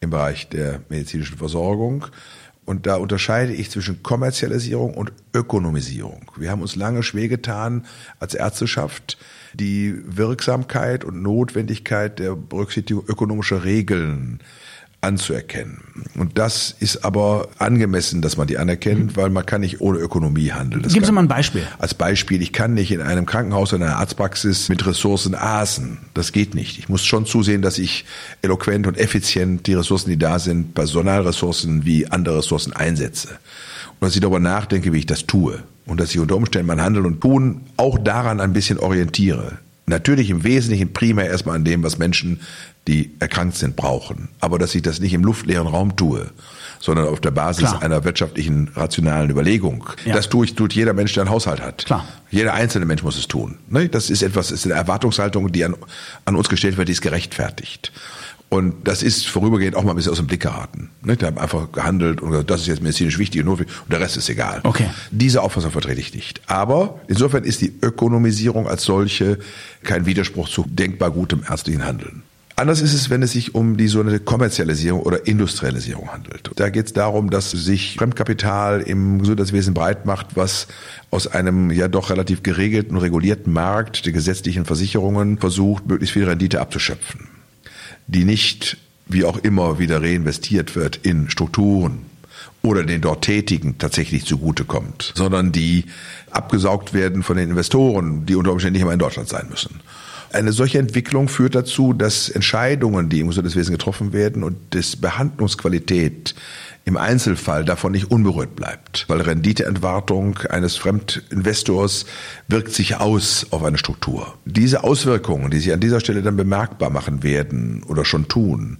im 0.00 0.10
Bereich 0.10 0.48
der 0.48 0.80
medizinischen 0.88 1.38
Versorgung. 1.38 2.06
Und 2.64 2.86
da 2.86 2.96
unterscheide 2.96 3.52
ich 3.52 3.70
zwischen 3.70 4.02
Kommerzialisierung 4.02 4.94
und 4.94 5.12
Ökonomisierung. 5.34 6.30
Wir 6.36 6.50
haben 6.50 6.62
uns 6.62 6.76
lange 6.76 7.02
schwer 7.02 7.28
getan, 7.28 7.84
als 8.20 8.34
Ärzteschaft 8.34 9.18
die 9.52 9.94
Wirksamkeit 10.06 11.04
und 11.04 11.22
Notwendigkeit 11.22 12.18
der 12.18 12.34
Berücksichtigung 12.34 13.04
ökonomischer 13.06 13.64
Regeln 13.64 14.40
anzuerkennen. 15.04 15.80
Und 16.16 16.38
das 16.38 16.74
ist 16.78 17.04
aber 17.04 17.48
angemessen, 17.58 18.22
dass 18.22 18.36
man 18.36 18.46
die 18.46 18.58
anerkennt, 18.58 19.12
mhm. 19.12 19.16
weil 19.16 19.30
man 19.30 19.46
kann 19.46 19.60
nicht 19.60 19.80
ohne 19.80 19.98
Ökonomie 19.98 20.52
handeln. 20.52 20.84
Gib 20.88 21.02
uns 21.02 21.12
mal 21.12 21.22
ein 21.22 21.28
Beispiel. 21.28 21.66
Als 21.78 21.94
Beispiel, 21.94 22.42
ich 22.42 22.52
kann 22.52 22.74
nicht 22.74 22.90
in 22.90 23.00
einem 23.00 23.26
Krankenhaus 23.26 23.72
oder 23.72 23.86
einer 23.86 23.96
Arztpraxis 23.96 24.68
mit 24.68 24.84
Ressourcen 24.86 25.34
aßen. 25.34 25.98
Das 26.14 26.32
geht 26.32 26.54
nicht. 26.54 26.78
Ich 26.78 26.88
muss 26.88 27.04
schon 27.04 27.26
zusehen, 27.26 27.62
dass 27.62 27.78
ich 27.78 28.04
eloquent 28.42 28.86
und 28.86 28.98
effizient 28.98 29.66
die 29.66 29.74
Ressourcen, 29.74 30.10
die 30.10 30.18
da 30.18 30.38
sind, 30.38 30.74
Personalressourcen 30.74 31.84
wie 31.84 32.06
andere 32.10 32.38
Ressourcen 32.38 32.72
einsetze. 32.72 33.28
Und 34.00 34.08
dass 34.08 34.14
ich 34.14 34.20
darüber 34.20 34.40
nachdenke, 34.40 34.92
wie 34.92 34.98
ich 34.98 35.06
das 35.06 35.26
tue. 35.26 35.62
Und 35.86 36.00
dass 36.00 36.10
ich 36.10 36.18
unter 36.18 36.36
Umständen 36.36 36.66
mein 36.66 36.80
Handeln 36.80 37.06
und 37.06 37.20
Tun 37.20 37.62
auch 37.76 37.98
daran 37.98 38.40
ein 38.40 38.52
bisschen 38.52 38.78
orientiere. 38.78 39.58
Natürlich 39.86 40.30
im 40.30 40.44
Wesentlichen 40.44 40.92
primär 40.92 41.26
erstmal 41.26 41.56
an 41.56 41.64
dem, 41.64 41.82
was 41.82 41.98
Menschen 41.98 42.40
die 42.86 43.12
erkrankt 43.18 43.56
sind, 43.56 43.76
brauchen. 43.76 44.28
Aber 44.40 44.58
dass 44.58 44.74
ich 44.74 44.82
das 44.82 45.00
nicht 45.00 45.14
im 45.14 45.24
luftleeren 45.24 45.66
Raum 45.66 45.96
tue, 45.96 46.30
sondern 46.80 47.08
auf 47.08 47.20
der 47.20 47.30
Basis 47.30 47.70
Klar. 47.70 47.82
einer 47.82 48.04
wirtschaftlichen, 48.04 48.70
rationalen 48.74 49.30
Überlegung. 49.30 49.88
Ja. 50.04 50.14
Das 50.14 50.28
tue 50.28 50.44
ich, 50.44 50.54
tut 50.54 50.74
jeder 50.74 50.92
Mensch, 50.92 51.14
der 51.14 51.22
einen 51.22 51.30
Haushalt 51.30 51.62
hat. 51.62 51.86
Klar. 51.86 52.06
Jeder 52.30 52.52
einzelne 52.52 52.84
Mensch 52.84 53.02
muss 53.02 53.16
es 53.16 53.26
tun. 53.26 53.56
Ne? 53.68 53.88
Das 53.88 54.10
ist 54.10 54.22
etwas, 54.22 54.50
ist 54.50 54.66
eine 54.66 54.74
Erwartungshaltung, 54.74 55.50
die 55.50 55.64
an, 55.64 55.76
an 56.26 56.36
uns 56.36 56.50
gestellt 56.50 56.76
wird, 56.76 56.88
die 56.88 56.92
ist 56.92 57.00
gerechtfertigt. 57.00 57.90
Und 58.54 58.86
das 58.86 59.02
ist 59.02 59.26
vorübergehend 59.26 59.74
auch 59.74 59.82
mal 59.82 59.90
ein 59.90 59.96
bisschen 59.96 60.12
aus 60.12 60.18
dem 60.18 60.28
Blick 60.28 60.42
geraten. 60.42 60.88
Ne? 61.02 61.16
Die 61.16 61.26
haben 61.26 61.38
einfach 61.38 61.72
gehandelt 61.72 62.20
und 62.20 62.30
gesagt, 62.30 62.50
das 62.50 62.60
ist 62.60 62.68
jetzt 62.68 62.82
medizinisch 62.82 63.18
wichtig 63.18 63.42
und, 63.42 63.48
und 63.48 63.66
der 63.90 63.98
Rest 63.98 64.16
ist 64.16 64.28
egal. 64.28 64.60
Okay. 64.62 64.86
Diese 65.10 65.42
Auffassung 65.42 65.72
vertrete 65.72 66.00
ich 66.00 66.14
nicht. 66.14 66.40
Aber 66.46 67.00
insofern 67.08 67.42
ist 67.42 67.62
die 67.62 67.74
Ökonomisierung 67.82 68.68
als 68.68 68.84
solche 68.84 69.40
kein 69.82 70.06
Widerspruch 70.06 70.48
zu 70.48 70.64
denkbar 70.68 71.10
gutem 71.10 71.42
ärztlichen 71.50 71.84
Handeln. 71.84 72.22
Anders 72.54 72.80
ist 72.80 72.94
es, 72.94 73.10
wenn 73.10 73.24
es 73.24 73.32
sich 73.32 73.56
um 73.56 73.76
die 73.76 73.88
sogenannte 73.88 74.20
Kommerzialisierung 74.22 75.00
oder 75.00 75.26
Industrialisierung 75.26 76.12
handelt. 76.12 76.48
Da 76.54 76.68
geht 76.68 76.86
es 76.86 76.92
darum, 76.92 77.30
dass 77.30 77.50
sich 77.50 77.96
Fremdkapital 77.98 78.82
im 78.82 79.18
Gesundheitswesen 79.18 79.74
breit 79.74 80.06
macht, 80.06 80.36
was 80.36 80.68
aus 81.10 81.26
einem 81.26 81.72
ja 81.72 81.88
doch 81.88 82.10
relativ 82.10 82.44
geregelten 82.44 82.94
und 82.94 83.02
regulierten 83.02 83.52
Markt 83.52 84.06
der 84.06 84.12
gesetzlichen 84.12 84.64
Versicherungen 84.64 85.38
versucht, 85.38 85.88
möglichst 85.88 86.12
viel 86.12 86.26
Rendite 86.26 86.60
abzuschöpfen, 86.60 87.26
die 88.06 88.24
nicht 88.24 88.76
wie 89.06 89.24
auch 89.24 89.38
immer 89.38 89.78
wieder 89.78 90.02
reinvestiert 90.02 90.76
wird 90.76 90.96
in 90.96 91.30
Strukturen 91.30 92.06
oder 92.62 92.82
den 92.82 93.02
dort 93.02 93.22
Tätigen 93.22 93.76
tatsächlich 93.78 94.24
zugutekommt, 94.24 95.12
sondern 95.14 95.52
die 95.52 95.84
abgesaugt 96.30 96.94
werden 96.94 97.22
von 97.22 97.36
den 97.36 97.50
Investoren, 97.50 98.24
die 98.26 98.34
unter 98.34 98.52
Umständen 98.52 98.74
nicht 98.74 98.82
immer 98.82 98.92
in 98.92 98.98
Deutschland 98.98 99.28
sein 99.28 99.46
müssen. 99.50 99.80
Eine 100.32 100.52
solche 100.52 100.78
Entwicklung 100.78 101.28
führt 101.28 101.54
dazu, 101.54 101.92
dass 101.92 102.28
Entscheidungen, 102.28 103.08
die 103.08 103.20
im 103.20 103.28
Gesundheitswesen 103.28 103.72
getroffen 103.72 104.12
werden 104.12 104.42
und 104.42 104.56
das 104.70 104.96
Behandlungsqualität 104.96 106.34
im 106.84 106.96
Einzelfall 106.96 107.64
davon 107.64 107.92
nicht 107.92 108.10
unberührt 108.10 108.56
bleibt. 108.56 109.06
Weil 109.08 109.22
Renditeentwartung 109.22 110.38
eines 110.50 110.76
Fremdinvestors 110.76 112.06
wirkt 112.48 112.72
sich 112.72 112.96
aus 112.96 113.46
auf 113.50 113.64
eine 113.64 113.78
Struktur. 113.78 114.34
Diese 114.44 114.84
Auswirkungen, 114.84 115.50
die 115.50 115.60
sich 115.60 115.72
an 115.72 115.80
dieser 115.80 116.00
Stelle 116.00 116.22
dann 116.22 116.36
bemerkbar 116.36 116.90
machen 116.90 117.22
werden 117.22 117.82
oder 117.84 118.04
schon 118.04 118.28
tun, 118.28 118.78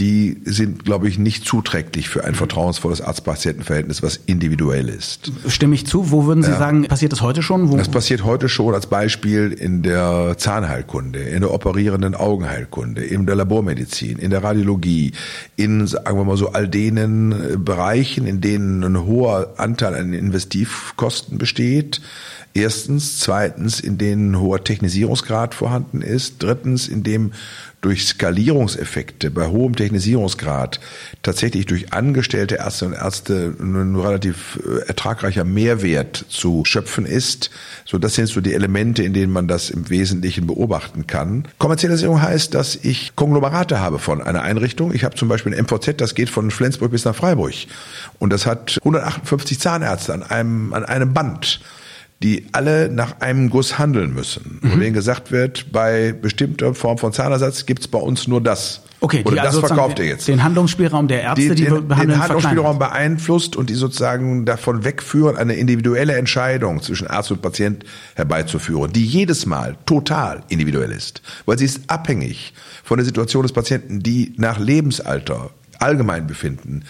die 0.00 0.36
sind, 0.44 0.84
glaube 0.84 1.08
ich, 1.08 1.18
nicht 1.18 1.44
zuträglich 1.44 2.08
für 2.08 2.24
ein 2.24 2.34
vertrauensvolles 2.34 3.00
Arzt-Patienten-Verhältnis, 3.00 4.02
was 4.02 4.16
individuell 4.26 4.88
ist. 4.88 5.32
Stimme 5.48 5.74
ich 5.74 5.86
zu. 5.86 6.12
Wo 6.12 6.26
würden 6.26 6.44
Sie 6.44 6.50
ja. 6.50 6.58
sagen, 6.58 6.84
passiert 6.86 7.12
das 7.12 7.20
heute 7.20 7.42
schon? 7.42 7.68
Wo? 7.70 7.76
Das 7.76 7.88
passiert 7.88 8.24
heute 8.24 8.48
schon 8.48 8.74
als 8.74 8.86
Beispiel 8.86 9.50
in 9.52 9.82
der 9.82 10.36
Zahnheilkunde, 10.38 11.18
in 11.18 11.40
der 11.40 11.52
operierenden 11.52 12.14
Augenheilkunde, 12.14 13.04
in 13.04 13.26
der 13.26 13.34
Labormedizin, 13.34 14.18
in 14.18 14.30
der 14.30 14.44
Radiologie, 14.44 15.12
in, 15.56 15.86
sagen 15.86 16.16
wir 16.16 16.24
mal 16.24 16.36
so, 16.36 16.50
all 16.50 16.68
denen 16.68 17.32
äh, 17.32 17.56
Bereichen, 17.56 18.26
in 18.26 18.40
denen 18.40 18.84
ein 18.84 19.04
hoher 19.04 19.54
Anteil 19.56 19.94
an 19.94 20.12
Investivkosten 20.12 21.38
besteht. 21.38 22.00
Erstens. 22.58 23.20
Zweitens, 23.20 23.78
in 23.78 23.98
denen 23.98 24.32
ein 24.32 24.40
hoher 24.40 24.64
Technisierungsgrad 24.64 25.54
vorhanden 25.54 26.02
ist. 26.02 26.42
Drittens, 26.42 26.88
in 26.88 27.04
dem 27.04 27.30
durch 27.80 28.04
Skalierungseffekte 28.04 29.30
bei 29.30 29.46
hohem 29.46 29.76
Technisierungsgrad 29.76 30.80
tatsächlich 31.22 31.66
durch 31.66 31.92
angestellte 31.92 32.56
Ärzte 32.56 32.86
und 32.86 32.94
Ärzte 32.94 33.54
ein 33.60 33.94
relativ 33.94 34.58
äh, 34.66 34.88
ertragreicher 34.88 35.44
Mehrwert 35.44 36.24
zu 36.28 36.64
schöpfen 36.64 37.06
ist. 37.06 37.50
So, 37.84 37.98
das 37.98 38.16
sind 38.16 38.26
so 38.26 38.40
die 38.40 38.54
Elemente, 38.54 39.04
in 39.04 39.12
denen 39.12 39.32
man 39.32 39.46
das 39.46 39.70
im 39.70 39.88
Wesentlichen 39.88 40.48
beobachten 40.48 41.06
kann. 41.06 41.46
Kommerzialisierung 41.58 42.20
heißt, 42.20 42.52
dass 42.54 42.74
ich 42.74 43.14
Konglomerate 43.14 43.78
habe 43.78 44.00
von 44.00 44.20
einer 44.20 44.42
Einrichtung. 44.42 44.92
Ich 44.92 45.04
habe 45.04 45.14
zum 45.14 45.28
Beispiel 45.28 45.54
ein 45.54 45.64
MVZ, 45.64 46.00
das 46.00 46.16
geht 46.16 46.30
von 46.30 46.50
Flensburg 46.50 46.90
bis 46.90 47.04
nach 47.04 47.14
Freiburg. 47.14 47.54
Und 48.18 48.32
das 48.32 48.46
hat 48.46 48.78
158 48.82 49.60
Zahnärzte 49.60 50.12
an 50.12 50.24
einem, 50.24 50.72
an 50.72 50.84
einem 50.84 51.14
Band 51.14 51.60
die 52.22 52.46
alle 52.50 52.90
nach 52.90 53.20
einem 53.20 53.48
Guss 53.48 53.78
handeln 53.78 54.12
müssen. 54.12 54.58
Mhm. 54.60 54.72
Wo 54.72 54.76
denen 54.76 54.92
gesagt 54.92 55.30
wird, 55.30 55.70
bei 55.70 56.12
bestimmter 56.12 56.74
Form 56.74 56.98
von 56.98 57.12
Zahnersatz 57.12 57.64
gibt's 57.64 57.86
bei 57.86 57.98
uns 57.98 58.26
nur 58.26 58.40
das. 58.40 58.82
Okay, 59.00 59.22
Oder 59.24 59.36
das 59.36 59.46
also 59.46 59.60
verkauft 59.60 60.00
ihr 60.00 60.06
jetzt. 60.06 60.26
Den 60.26 60.42
Handlungsspielraum 60.42 61.06
der 61.06 61.22
Ärzte, 61.22 61.54
die, 61.54 61.54
die 61.54 61.64
den, 61.66 61.86
behandeln, 61.86 62.18
den 62.18 62.20
Handlungsspielraum 62.20 62.80
beeinflusst 62.80 63.54
und 63.54 63.70
die 63.70 63.74
sozusagen 63.74 64.44
davon 64.44 64.82
wegführen, 64.82 65.36
eine 65.36 65.54
individuelle 65.54 66.16
Entscheidung 66.16 66.82
zwischen 66.82 67.06
Arzt 67.06 67.30
und 67.30 67.40
Patient 67.40 67.84
herbeizuführen, 68.16 68.92
die 68.92 69.04
jedes 69.06 69.46
Mal 69.46 69.76
total 69.86 70.42
individuell 70.48 70.90
ist, 70.90 71.22
weil 71.46 71.56
sie 71.58 71.66
ist 71.66 71.82
abhängig 71.86 72.54
von 72.82 72.98
der 72.98 73.04
Situation 73.04 73.44
des 73.44 73.52
Patienten, 73.52 74.02
die 74.02 74.34
nach 74.36 74.58
Lebensalter 74.58 75.50
Allgemeinbefinden, 75.78 76.84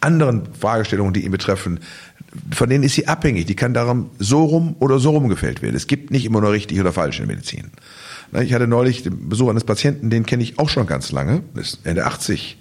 anderen 0.00 0.42
Fragestellungen, 0.60 1.14
die 1.14 1.24
ihn 1.24 1.32
betreffen, 1.32 1.80
von 2.52 2.68
denen 2.68 2.84
ist 2.84 2.94
sie 2.94 3.06
abhängig. 3.06 3.46
Die 3.46 3.56
kann 3.56 3.74
darum 3.74 4.10
so 4.18 4.44
rum 4.44 4.76
oder 4.78 4.98
so 4.98 5.10
rum 5.10 5.28
gefällt 5.28 5.62
werden. 5.62 5.76
Es 5.76 5.86
gibt 5.86 6.10
nicht 6.10 6.24
immer 6.24 6.40
nur 6.40 6.52
richtig 6.52 6.80
oder 6.80 6.92
falsch 6.92 7.20
in 7.20 7.26
der 7.26 7.36
Medizin. 7.36 7.70
Ich 8.42 8.52
hatte 8.52 8.66
neulich 8.66 9.02
den 9.02 9.28
Besuch 9.28 9.48
eines 9.48 9.64
Patienten, 9.64 10.10
den 10.10 10.26
kenne 10.26 10.42
ich 10.42 10.58
auch 10.58 10.68
schon 10.68 10.86
ganz 10.86 11.12
lange, 11.12 11.42
ist 11.54 11.80
Ende 11.84 12.04
80. 12.04 12.58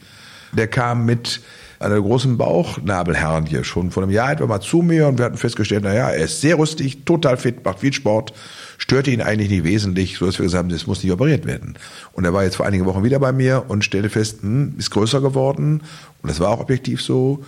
Der 0.52 0.68
kam 0.68 1.06
mit 1.06 1.42
einer 1.80 2.00
großen 2.00 2.38
Bauchnabelhernie 2.38 3.64
schon 3.64 3.92
vor 3.92 4.04
einem 4.04 4.12
Jahr 4.12 4.32
etwa 4.32 4.46
mal 4.46 4.62
zu 4.62 4.78
mir 4.78 5.08
und 5.08 5.18
wir 5.18 5.26
hatten 5.26 5.38
festgestellt, 5.38 5.84
naja, 5.84 6.10
er 6.10 6.26
ist 6.26 6.42
sehr 6.42 6.58
rüstig, 6.58 7.06
total 7.06 7.38
fit, 7.38 7.66
macht 7.66 7.80
viel 7.80 7.92
Sport, 7.92 8.34
störte 8.78 9.12
ihn 9.12 9.22
eigentlich 9.22 9.50
nicht 9.50 9.64
wesentlich, 9.64 10.18
so 10.18 10.26
dass 10.26 10.40
wir 10.40 10.44
gesagt 10.44 10.64
haben, 10.64 10.70
das 10.70 10.88
muss 10.88 11.04
nicht 11.04 11.12
operiert 11.12 11.46
werden. 11.46 11.76
Und 12.14 12.24
er 12.24 12.34
war 12.34 12.44
jetzt 12.44 12.56
vor 12.56 12.66
einigen 12.66 12.86
Wochen 12.86 13.04
wieder 13.04 13.20
bei 13.20 13.32
mir 13.32 13.66
und 13.68 13.84
stellte 13.84 14.10
fest, 14.10 14.44
hm, 14.44 14.76
ist 14.78 14.92
größer 14.92 15.22
geworden 15.22 15.82
und 16.22 16.30
das 16.30 16.40
war 16.40 16.50
auch 16.50 16.60
objektiv 16.60 17.02
so 17.02 17.44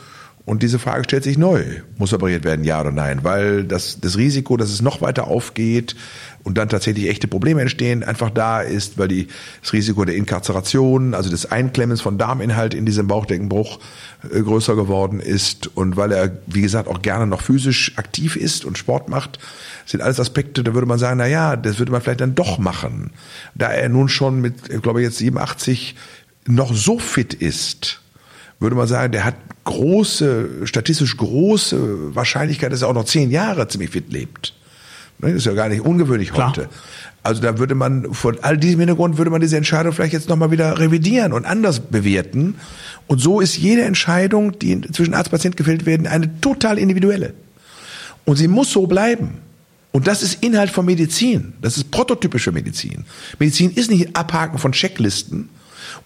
und 0.46 0.62
diese 0.62 0.78
Frage 0.78 1.04
stellt 1.04 1.24
sich 1.24 1.40
neu. 1.40 1.64
Muss 1.98 2.14
operiert 2.14 2.44
werden, 2.44 2.64
ja 2.64 2.80
oder 2.80 2.92
nein? 2.92 3.24
Weil 3.24 3.64
das, 3.64 4.00
das 4.00 4.16
Risiko, 4.16 4.58
dass 4.58 4.70
es 4.70 4.82
noch 4.82 5.02
weiter 5.02 5.26
aufgeht 5.26 5.96
und 6.44 6.60
dann 6.60 6.70
tatsächlich 6.70 7.10
echte 7.10 7.28
Probleme 7.28 7.62
entstehen, 7.62 8.04
einfach 8.04 8.30
da 8.30 8.62
ist, 8.62 9.00
weil 9.00 9.08
die, 9.08 9.28
das 9.64 9.74
Risiko 9.74 10.06
der 10.06 10.16
Inkarzeration, 10.16 11.16
also 11.16 11.32
des 11.32 11.52
Einklemmens 11.52 12.02
von 12.02 12.20
Darminhalt 12.20 12.76
in 12.76 12.86
diesem 12.86 13.08
Bauchdeckenbruch 13.08 13.80
äh, 14.32 14.42
größer 14.42 14.76
geworden 14.76 15.20
ist 15.20 15.76
und 15.76 15.98
weil 15.98 16.12
er, 16.12 16.38
wie 16.46 16.62
gesagt, 16.62 16.88
auch 16.88 17.02
gerne 17.02 17.26
noch 17.26 17.42
physisch 17.42 17.94
aktiv 17.98 18.36
ist 18.36 18.66
und 18.66 18.78
Sport 18.78 19.10
macht, 19.10 19.40
sind 19.88 20.02
alles 20.02 20.20
Aspekte, 20.20 20.64
da 20.64 20.76
würde 20.76 20.88
man 20.88 21.00
sagen, 21.00 21.18
na 21.18 21.26
ja, 21.26 21.56
das 21.56 21.80
würde 21.80 21.92
man 21.92 22.02
vielleicht 22.02 22.22
dann 22.22 22.36
doch 22.36 22.60
machen. 22.60 23.10
Da 23.56 23.72
er 23.72 23.90
nun 23.90 24.10
schon 24.10 24.42
mit, 24.42 24.70
ich 24.70 24.82
glaube 24.84 25.02
jetzt 25.02 25.18
87 25.18 25.96
noch 26.46 26.72
so 26.72 27.00
fit 27.00 27.34
ist, 27.34 28.02
würde 28.60 28.76
man 28.76 28.88
sagen, 28.88 29.12
der 29.12 29.26
hat 29.26 29.36
große, 29.66 30.66
statistisch 30.66 31.18
große 31.18 32.16
Wahrscheinlichkeit, 32.16 32.72
dass 32.72 32.82
er 32.82 32.88
auch 32.88 32.94
noch 32.94 33.06
zehn 33.06 33.32
Jahre 33.32 33.68
ziemlich 33.68 33.92
fit 33.92 34.12
lebt. 34.12 34.54
Ne, 35.20 35.30
das 35.30 35.38
ist 35.38 35.46
ja 35.46 35.54
gar 35.54 35.70
nicht 35.70 35.82
ungewöhnlich 35.82 36.32
Klar. 36.32 36.50
heute. 36.50 36.70
Also 37.24 37.42
da 37.42 37.58
würde 37.58 37.74
man 37.74 38.14
von 38.14 38.38
all 38.44 38.58
diesem 38.58 38.80
Hintergrund 38.80 39.18
würde 39.18 39.32
man 39.32 39.42
diese 39.42 39.58
Entscheidung 39.58 39.94
vielleicht 39.94 40.14
jetzt 40.14 40.30
nochmal 40.30 40.52
wieder 40.52 40.78
revidieren 40.78 41.34
und 41.34 41.46
anders 41.46 41.80
bewerten. 41.80 42.56
Und 43.08 43.20
so 43.20 43.40
ist 43.40 43.58
jede 43.58 43.82
Entscheidung, 43.82 44.60
die 44.60 44.82
zwischen 44.92 45.14
Arzt 45.16 45.28
und 45.28 45.32
Patient 45.32 45.58
gefällt 45.58 45.86
werden, 45.86 46.06
eine 46.06 46.40
total 46.42 46.78
individuelle. 46.78 47.34
Und 48.26 48.36
sie 48.36 48.48
muss 48.48 48.72
so 48.72 48.86
bleiben. 48.86 49.40
Und 49.92 50.08
das 50.08 50.22
ist 50.22 50.44
Inhalt 50.44 50.70
von 50.70 50.86
Medizin. 50.86 51.54
Das 51.62 51.78
ist 51.78 51.90
prototypische 51.90 52.52
Medizin. 52.52 53.06
Medizin 53.40 53.72
ist 53.72 53.90
nicht 53.90 54.16
Abhaken 54.16 54.60
von 54.60 54.74
Checklisten. 54.74 55.50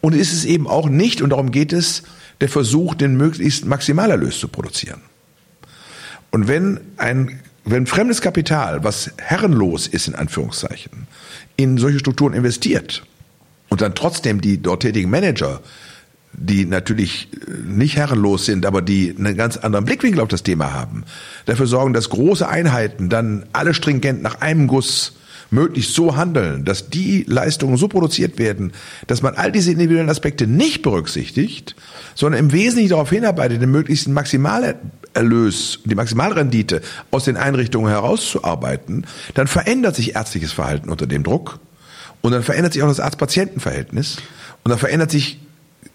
Und 0.02 0.16
ist 0.16 0.34
es 0.34 0.46
eben 0.46 0.68
auch 0.68 0.90
nicht, 0.90 1.22
und 1.22 1.32
darum 1.32 1.52
geht 1.52 1.74
es, 1.74 2.04
der 2.42 2.50
Versuch, 2.50 2.96
den 2.96 3.18
möglichst 3.18 3.66
Maximalerlös 3.66 4.40
zu 4.40 4.48
produzieren. 4.48 5.02
Und 6.32 6.48
wenn 6.48 6.80
ein 6.98 7.40
wenn 7.66 7.86
fremdes 7.86 8.22
Kapital, 8.22 8.84
was 8.84 9.12
herrenlos 9.18 9.88
ist 9.88 10.08
in 10.08 10.16
Anführungszeichen, 10.16 11.08
in 11.56 11.78
solche 11.78 12.00
Strukturen 12.00 12.34
investiert 12.34 13.04
und 13.70 13.82
dann 13.82 13.96
trotzdem 13.96 14.42
die 14.42 14.62
dort 14.62 14.82
tätigen 14.82 15.10
Manager, 15.10 15.62
die 16.34 16.66
natürlich 16.66 17.30
äh, 17.34 17.52
nicht 17.66 17.96
herrenlos 17.96 18.46
sind, 18.46 18.66
aber 18.66 18.82
die 18.82 19.16
einen 19.18 19.36
ganz 19.36 19.58
anderen 19.58 19.86
Blickwinkel 19.86 20.22
auf 20.22 20.30
das 20.30 20.44
Thema 20.44 20.74
haben, 20.74 21.04
dafür 21.46 21.68
sorgen, 21.68 21.94
dass 21.94 22.10
große 22.10 22.48
Einheiten 22.48 23.10
dann 23.10 23.46
alle 23.54 23.74
stringent 23.74 24.22
nach 24.22 24.42
einem 24.42 24.68
Guss 24.68 25.14
möglichst 25.52 25.94
so 25.94 26.16
handeln, 26.16 26.66
dass 26.66 26.90
die 26.90 27.24
Leistungen 27.28 27.78
so 27.78 27.88
produziert 27.88 28.38
werden, 28.38 28.74
dass 29.08 29.22
man 29.22 29.36
all 29.36 29.52
diese 29.52 29.72
individuellen 29.72 30.10
Aspekte 30.10 30.48
nicht 30.48 30.82
berücksichtigt, 30.82 31.76
sondern 32.16 32.40
im 32.40 32.52
Wesentlichen 32.52 32.90
darauf 32.90 33.10
hinarbeitet, 33.10 33.62
den 33.62 33.72
möglichst 33.72 34.08
Maximalerlös, 34.08 35.80
die 35.86 35.96
Maximalrendite 35.96 36.82
aus 37.12 37.26
den 37.26 37.38
Einrichtungen 37.38 37.90
herauszuarbeiten, 37.90 39.06
dann 39.34 39.48
verändert 39.48 39.96
sich 39.96 40.16
ärztliches 40.16 40.52
Verhalten 40.52 40.90
unter 40.90 41.08
dem 41.08 41.24
Druck 41.24 41.60
und 42.22 42.32
dann 42.32 42.44
verändert 42.44 42.74
sich 42.74 42.84
auch 42.84 42.88
das 42.88 43.00
Arzt-Patienten-Verhältnis 43.00 44.18
und 44.64 44.70
dann 44.70 44.80
verändert 44.80 45.12
sich 45.12 45.40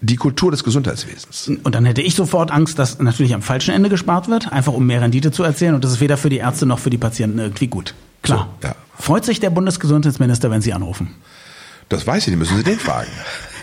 die 0.01 0.15
Kultur 0.17 0.51
des 0.51 0.63
Gesundheitswesens. 0.63 1.51
Und 1.63 1.75
dann 1.75 1.85
hätte 1.85 2.01
ich 2.01 2.15
sofort 2.15 2.51
Angst, 2.51 2.79
dass 2.79 2.99
natürlich 2.99 3.33
am 3.33 3.41
falschen 3.41 3.73
Ende 3.73 3.89
gespart 3.89 4.27
wird, 4.27 4.51
einfach 4.51 4.73
um 4.73 4.85
mehr 4.85 5.01
Rendite 5.01 5.31
zu 5.31 5.43
erzählen. 5.43 5.73
Und 5.75 5.83
das 5.83 5.93
ist 5.93 6.01
weder 6.01 6.17
für 6.17 6.29
die 6.29 6.37
Ärzte 6.37 6.65
noch 6.65 6.79
für 6.79 6.89
die 6.89 6.97
Patienten 6.97 7.39
irgendwie 7.39 7.67
gut. 7.67 7.95
Klar. 8.21 8.49
So, 8.61 8.67
ja. 8.67 8.75
Freut 8.97 9.25
sich 9.25 9.39
der 9.39 9.49
Bundesgesundheitsminister, 9.49 10.49
wenn 10.51 10.61
Sie 10.61 10.73
anrufen? 10.73 11.15
Das 11.89 12.07
weiß 12.07 12.23
ich 12.23 12.29
nicht, 12.29 12.39
müssen 12.39 12.57
Sie 12.57 12.63
den 12.63 12.79
fragen. 12.79 13.11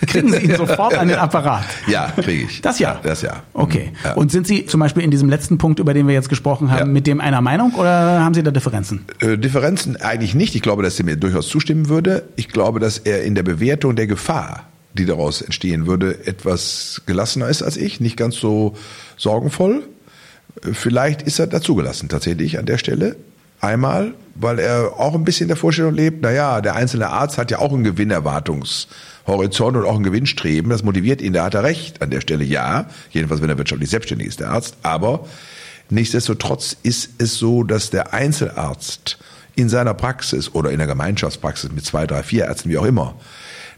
Kriegen 0.07 0.33
Sie 0.33 0.39
ihn 0.39 0.57
sofort 0.57 0.95
an 0.95 1.09
den 1.09 1.19
Apparat? 1.19 1.65
Ja, 1.87 2.11
kriege 2.11 2.45
ich. 2.45 2.61
Das 2.61 2.79
ja? 2.79 3.01
Das 3.03 3.23
ja. 3.23 3.43
Okay. 3.53 3.93
Ja. 4.05 4.15
Und 4.15 4.33
sind 4.33 4.47
Sie 4.47 4.67
zum 4.67 4.81
Beispiel 4.81 5.03
in 5.03 5.11
diesem 5.13 5.29
letzten 5.29 5.59
Punkt, 5.59 5.79
über 5.79 5.95
den 5.95 6.09
wir 6.09 6.15
jetzt 6.15 6.29
gesprochen 6.29 6.71
haben, 6.71 6.79
ja. 6.79 6.85
mit 6.87 7.07
dem 7.07 7.21
einer 7.21 7.41
Meinung 7.41 7.75
oder 7.75 8.21
haben 8.21 8.35
Sie 8.35 8.43
da 8.43 8.51
Differenzen? 8.51 9.05
Äh, 9.21 9.39
Differenzen 9.39 9.97
eigentlich 9.97 10.35
nicht. 10.35 10.57
Ich 10.57 10.63
glaube, 10.63 10.83
dass 10.83 10.99
er 10.99 11.05
mir 11.05 11.17
durchaus 11.17 11.49
zustimmen 11.49 11.89
würde. 11.89 12.25
Ich 12.35 12.49
glaube, 12.49 12.81
dass 12.81 12.99
er 12.99 13.23
in 13.23 13.37
der 13.37 13.45
Bewertung 13.45 13.95
der 13.95 14.09
Gefahr, 14.09 14.65
die 14.95 15.07
daraus 15.07 15.41
entstehen 15.41 15.87
würde, 15.87 16.27
etwas 16.27 17.03
gelassener 17.07 17.49
ist 17.49 17.63
als 17.63 17.77
ich, 17.77 18.01
nicht 18.01 18.17
ganz 18.17 18.37
so 18.37 18.77
sorgenvoll. 19.17 19.85
Äh, 20.65 20.73
vielleicht 20.73 21.23
ist 21.23 21.39
er 21.39 21.47
dazugelassen 21.47 22.09
tatsächlich 22.09 22.59
an 22.59 22.67
der 22.67 22.79
Stelle. 22.79 23.17
Einmal, 23.63 24.15
weil 24.35 24.59
er 24.59 24.99
auch 24.99 25.15
ein 25.15 25.23
bisschen 25.23 25.47
der 25.47 25.57
Vorstellung 25.57 25.95
lebt, 25.95 26.21
naja, 26.21 26.61
der 26.61 26.75
einzelne 26.75 27.11
Arzt 27.11 27.39
hat 27.39 27.53
ja 27.53 27.61
auch 27.61 27.73
einen 27.73 27.85
Gewinnerwartungshorizont 27.85 29.77
und 29.77 29.85
auch 29.85 29.97
ein 29.97 30.03
Gewinnstreben. 30.03 30.69
Das 30.69 30.83
motiviert 30.83 31.23
ihn, 31.23 31.33
da 31.33 31.45
hat 31.45 31.55
er 31.55 31.63
recht 31.63 32.03
an 32.03 32.11
der 32.11 32.21
Stelle, 32.21 32.43
ja. 32.43 32.89
Jedenfalls, 33.11 33.41
wenn 33.41 33.51
er 33.51 33.59
wirtschaftlich 33.59 33.89
selbstständig 33.89 34.27
ist, 34.27 34.41
der 34.41 34.51
Arzt. 34.51 34.79
Aber 34.83 35.29
nichtsdestotrotz 35.91 36.77
ist 36.83 37.11
es 37.19 37.37
so, 37.37 37.63
dass 37.63 37.91
der 37.91 38.13
Einzelarzt 38.13 39.19
in 39.55 39.69
seiner 39.69 39.95
Praxis 39.95 40.53
oder 40.53 40.73
in 40.73 40.79
der 40.79 40.89
Gemeinschaftspraxis 40.89 41.71
mit 41.71 41.85
zwei, 41.85 42.09
drei, 42.09 42.25
vier 42.25 42.47
Ärzten, 42.47 42.69
wie 42.69 42.79
auch 42.79 42.85
immer, 42.85 43.15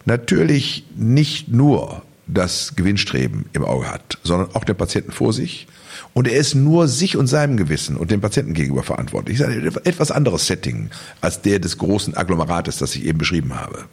natürlich 0.07 0.87
nicht 0.97 1.49
nur 1.49 2.01
das 2.27 2.75
Gewinnstreben 2.75 3.51
im 3.53 3.67
Auge 3.67 3.91
hat, 3.91 4.17
sondern 4.23 4.49
auch 4.55 4.65
den 4.65 4.77
Patienten 4.77 5.13
vor 5.13 5.35
sich 5.35 5.67
und 6.15 6.29
er 6.29 6.39
ist 6.39 6.55
nur 6.55 6.89
sich 6.89 7.17
und 7.17 7.27
seinem 7.27 7.57
Gewissen 7.57 7.97
und 7.97 8.11
dem 8.11 8.21
Patienten 8.21 8.55
gegenüber 8.55 8.85
verantwortlich. 8.85 9.39
Das 9.39 9.49
ist 9.49 9.77
ein 9.77 9.85
etwas 9.85 10.11
anderes 10.11 10.47
Setting 10.47 10.91
als 11.21 11.43
der 11.43 11.59
des 11.59 11.77
großen 11.77 12.17
Agglomerates, 12.17 12.79
das 12.79 12.95
ich 12.95 13.05
eben 13.05 13.19
beschrieben 13.19 13.55
habe. 13.55 13.85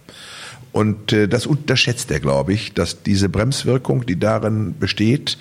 Und 0.72 1.12
äh, 1.12 1.28
das 1.28 1.46
unterschätzt 1.46 2.12
er, 2.12 2.20
glaube 2.20 2.54
ich, 2.54 2.74
dass 2.74 3.04
diese 3.04 3.28
Bremswirkung, 3.28 4.06
die 4.06 4.18
darin 4.18 4.76
besteht, 4.80 5.38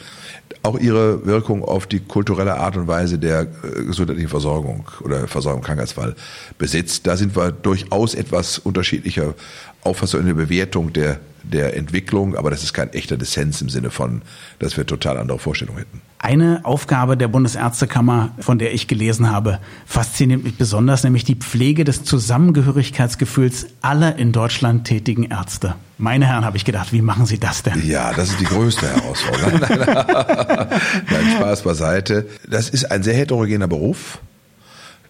auch 0.62 0.78
ihre 0.78 1.24
Wirkung 1.24 1.64
auf 1.64 1.86
die 1.86 2.00
kulturelle 2.00 2.56
Art 2.56 2.76
und 2.76 2.86
Weise 2.86 3.18
der 3.18 3.42
äh, 3.42 3.84
gesundheitlichen 3.84 4.28
Versorgung 4.28 4.88
oder 5.02 5.28
Versorgung 5.28 5.60
im 5.60 5.66
Krankheitsfall 5.66 6.16
besitzt. 6.58 7.06
Da 7.06 7.16
sind 7.16 7.36
wir 7.36 7.52
durchaus 7.52 8.14
etwas 8.14 8.58
unterschiedlicher 8.58 9.34
Auffassung 9.82 10.20
in 10.20 10.26
der 10.26 10.34
Bewertung 10.34 10.92
der, 10.92 11.20
der 11.42 11.76
Entwicklung, 11.76 12.37
aber 12.37 12.50
das 12.50 12.62
ist 12.62 12.72
kein 12.72 12.92
echter 12.92 13.16
Dissens 13.16 13.61
im 13.61 13.68
Sinne 13.68 13.90
von, 13.90 14.22
dass 14.59 14.76
wir 14.76 14.87
total 14.87 15.18
andere 15.18 15.38
Vorstellungen 15.38 15.79
hätten. 15.79 16.00
Eine 16.18 16.61
Aufgabe 16.64 17.16
der 17.16 17.29
Bundesärztekammer, 17.29 18.33
von 18.40 18.59
der 18.59 18.74
ich 18.74 18.88
gelesen 18.88 19.31
habe, 19.31 19.59
fasziniert 19.87 20.44
mich 20.44 20.59
besonders, 20.59 21.03
nämlich 21.03 21.24
die 21.24 21.35
Pflege 21.35 21.85
des 21.85 22.05
Zusammengehörigkeitsgefühls 22.05 23.68
aller 23.81 24.16
in 24.16 24.33
Deutschland 24.33 24.87
tätigen 24.87 25.24
Ärzte. 25.24 25.76
Meine 25.96 26.26
Herren, 26.26 26.44
habe 26.44 26.59
ich 26.59 26.66
gedacht, 26.66 26.92
wie 26.92 27.00
machen 27.00 27.24
Sie 27.24 27.38
das 27.38 27.62
denn? 27.62 27.87
Ja, 27.87 28.12
das 28.12 28.31
ist 28.31 28.40
die 28.40 28.44
größte 28.44 28.87
Herausforderung. 28.88 29.61
Nein, 31.11 31.37
Spaß 31.37 31.62
beiseite. 31.62 32.29
Das 32.48 32.68
ist 32.68 32.90
ein 32.90 33.03
sehr 33.03 33.14
heterogener 33.14 33.68
Beruf. 33.68 34.18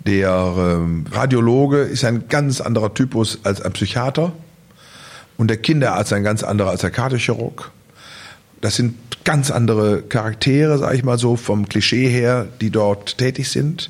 Der 0.07 0.55
ähm, 0.57 1.07
Radiologe 1.11 1.83
ist 1.83 2.05
ein 2.05 2.29
ganz 2.29 2.61
anderer 2.61 2.95
Typus 2.95 3.41
als 3.45 3.61
ein 3.61 3.73
Psychiater 3.73 4.33
und 5.41 5.49
der 5.49 5.57
Kinderarzt 5.57 6.13
ein 6.13 6.23
ganz 6.23 6.43
anderer 6.43 6.69
als 6.69 6.83
der 6.83 6.91
Kardiochirurg. 6.91 7.71
Das 8.61 8.77
sind 8.77 8.95
ganz 9.25 9.51
andere 9.51 10.03
Charaktere, 10.03 10.77
sage 10.77 10.95
ich 10.95 11.03
mal 11.03 11.19
so, 11.19 11.35
vom 11.35 11.67
Klischee 11.67 12.11
her, 12.11 12.47
die 12.61 12.69
dort 12.69 13.17
tätig 13.17 13.49
sind. 13.49 13.89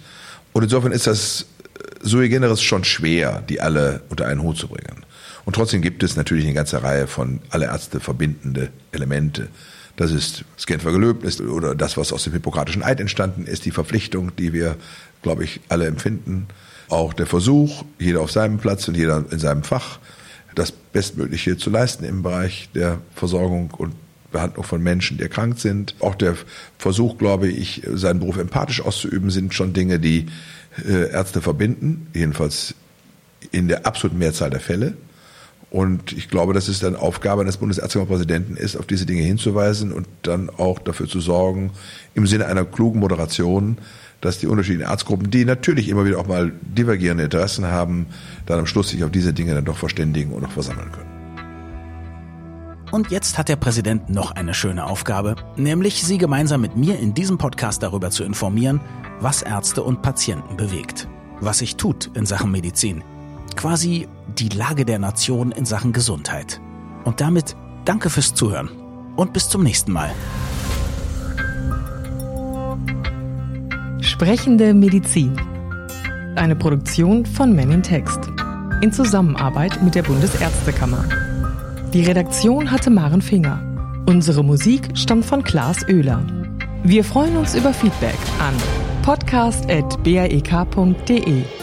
Und 0.53 0.63
insofern 0.63 0.93
ist 0.93 1.09
das 1.09 1.47
äh, 1.75 2.07
sui 2.07 2.29
generis 2.29 2.63
schon 2.63 2.85
schwer, 2.85 3.43
die 3.49 3.61
alle 3.61 4.01
unter 4.11 4.27
einen 4.27 4.45
Hut 4.45 4.59
zu 4.59 4.69
bringen. 4.69 5.05
Und 5.45 5.57
trotzdem 5.57 5.83
gibt 5.83 6.05
es 6.05 6.15
natürlich 6.15 6.45
eine 6.45 6.55
ganze 6.55 6.85
Reihe 6.85 7.09
von 7.09 7.41
alle 7.51 7.65
Ärzte 7.65 7.99
verbindende 7.99 8.69
Elemente. 8.93 9.49
Das 9.97 10.13
ist 10.13 10.45
das 10.55 10.67
Genfer 10.67 10.93
Gelöbnis 10.93 11.41
oder 11.41 11.75
das, 11.75 11.97
was 11.97 12.13
aus 12.13 12.23
dem 12.23 12.33
Hippokratischen 12.33 12.85
Eid 12.85 13.01
entstanden 13.01 13.45
ist, 13.47 13.65
die 13.65 13.73
Verpflichtung, 13.73 14.37
die 14.37 14.53
wir, 14.53 14.77
glaube 15.23 15.43
ich, 15.43 15.61
alle 15.69 15.87
empfinden. 15.87 16.47
Auch 16.89 17.13
der 17.13 17.27
Versuch, 17.27 17.83
jeder 17.99 18.21
auf 18.21 18.31
seinem 18.31 18.59
Platz 18.59 18.87
und 18.87 18.97
jeder 18.97 19.25
in 19.33 19.41
seinem 19.41 19.65
Fach, 19.65 19.99
das 20.55 20.73
Bestmögliche 20.73 21.57
zu 21.57 21.71
leisten 21.71 22.05
im 22.05 22.23
Bereich 22.23 22.69
der 22.75 22.99
Versorgung 23.15 23.71
und 23.77 23.95
Behandlung 24.33 24.65
von 24.65 24.83
Menschen, 24.83 25.19
die 25.19 25.25
erkrankt 25.25 25.61
sind. 25.61 25.95
Auch 26.01 26.15
der 26.15 26.37
Versuch, 26.79 27.19
glaube 27.19 27.49
ich, 27.49 27.83
seinen 27.93 28.21
Beruf 28.21 28.37
empathisch 28.37 28.81
auszuüben, 28.81 29.31
sind 29.31 29.55
schon 29.55 29.73
Dinge, 29.73 29.99
die 29.99 30.27
äh, 30.87 31.11
Ärzte 31.11 31.41
verbinden, 31.41 32.07
jedenfalls 32.15 32.75
in 33.51 33.69
der 33.69 33.87
absoluten 33.87 34.19
Mehrzahl 34.19 34.51
der 34.51 34.61
Fälle. 34.61 34.95
Und 35.71 36.13
ich 36.13 36.29
glaube, 36.29 36.53
dass 36.53 36.67
es 36.67 36.81
dann 36.81 36.97
Aufgabe 36.97 37.43
eines 37.43 37.57
Bundesärztekammerpräsidenten 37.57 38.57
ist, 38.57 38.77
auf 38.77 38.87
diese 38.87 39.07
Dinge 39.07 39.23
hinzuweisen 39.23 39.93
und 39.93 40.09
dann 40.23 40.51
auch 40.51 40.81
dafür 40.81 41.09
zu 41.09 41.21
sorgen, 41.21 41.71
im 42.15 42.27
Sinne 42.27 42.47
einer 42.47 42.65
klugen 42.65 42.99
Moderation, 42.99 43.79
dass 44.21 44.39
die 44.39 44.47
unterschiedlichen 44.47 44.89
Arztgruppen, 44.89 45.31
die 45.31 45.45
natürlich 45.45 45.89
immer 45.89 46.05
wieder 46.05 46.19
auch 46.19 46.27
mal 46.27 46.53
divergierende 46.63 47.25
Interessen 47.25 47.67
haben, 47.67 48.07
dann 48.47 48.59
am 48.59 48.67
Schluss 48.67 48.91
sich 48.91 49.03
auf 49.05 49.11
diese 49.11 49.33
Dinge 49.33 49.55
dann 49.55 49.65
doch 49.65 49.79
verständigen 49.79 50.33
und 50.33 50.45
auch 50.45 50.53
versammeln 50.53 50.93
können. 50.93 51.21
Und 52.91 53.11
jetzt 53.11 53.39
hat 53.39 53.49
der 53.49 53.57
Präsident 53.57 54.11
noch 54.11 54.33
eine 54.33 54.53
schöne 54.53 54.85
Aufgabe, 54.85 55.37
nämlich 55.57 56.03
Sie 56.03 56.19
gemeinsam 56.19 56.61
mit 56.61 56.77
mir 56.77 56.99
in 56.99 57.15
diesem 57.15 57.39
Podcast 57.39 57.83
darüber 57.83 58.11
zu 58.11 58.25
informieren, 58.25 58.81
was 59.21 59.43
Ärzte 59.43 59.83
und 59.83 60.03
Patienten 60.03 60.57
bewegt, 60.57 61.09
was 61.41 61.59
sich 61.59 61.77
tut 61.77 62.11
in 62.15 62.27
Sachen 62.27 62.51
Medizin, 62.51 63.05
quasi 63.55 64.09
die 64.39 64.49
Lage 64.49 64.85
der 64.85 64.99
Nation 64.99 65.53
in 65.53 65.65
Sachen 65.65 65.93
Gesundheit. 65.93 66.61
Und 67.05 67.21
damit 67.21 67.55
danke 67.85 68.11
fürs 68.11 68.35
Zuhören 68.35 68.71
und 69.17 69.33
bis 69.33 69.49
zum 69.49 69.63
nächsten 69.63 69.93
Mal. 69.93 70.11
Sprechende 74.21 74.75
Medizin. 74.75 75.33
Eine 76.37 76.55
Produktion 76.55 77.25
von 77.25 77.55
Men 77.55 77.71
in 77.71 77.83
Text. 77.83 78.21
In 78.83 78.93
Zusammenarbeit 78.93 79.83
mit 79.83 79.95
der 79.95 80.03
Bundesärztekammer. 80.03 81.07
Die 81.95 82.03
Redaktion 82.03 82.71
hatte 82.71 82.91
Maren 82.91 83.23
Finger. 83.23 83.63
Unsere 84.05 84.45
Musik 84.45 84.91
stammt 84.93 85.25
von 85.25 85.43
Klaas 85.43 85.89
Oehler. 85.89 86.23
Wir 86.85 87.03
freuen 87.03 87.39
uns 87.39 87.55
über 87.55 87.73
Feedback 87.73 88.19
an 88.39 88.55
podcast.baek.de. 89.01 91.60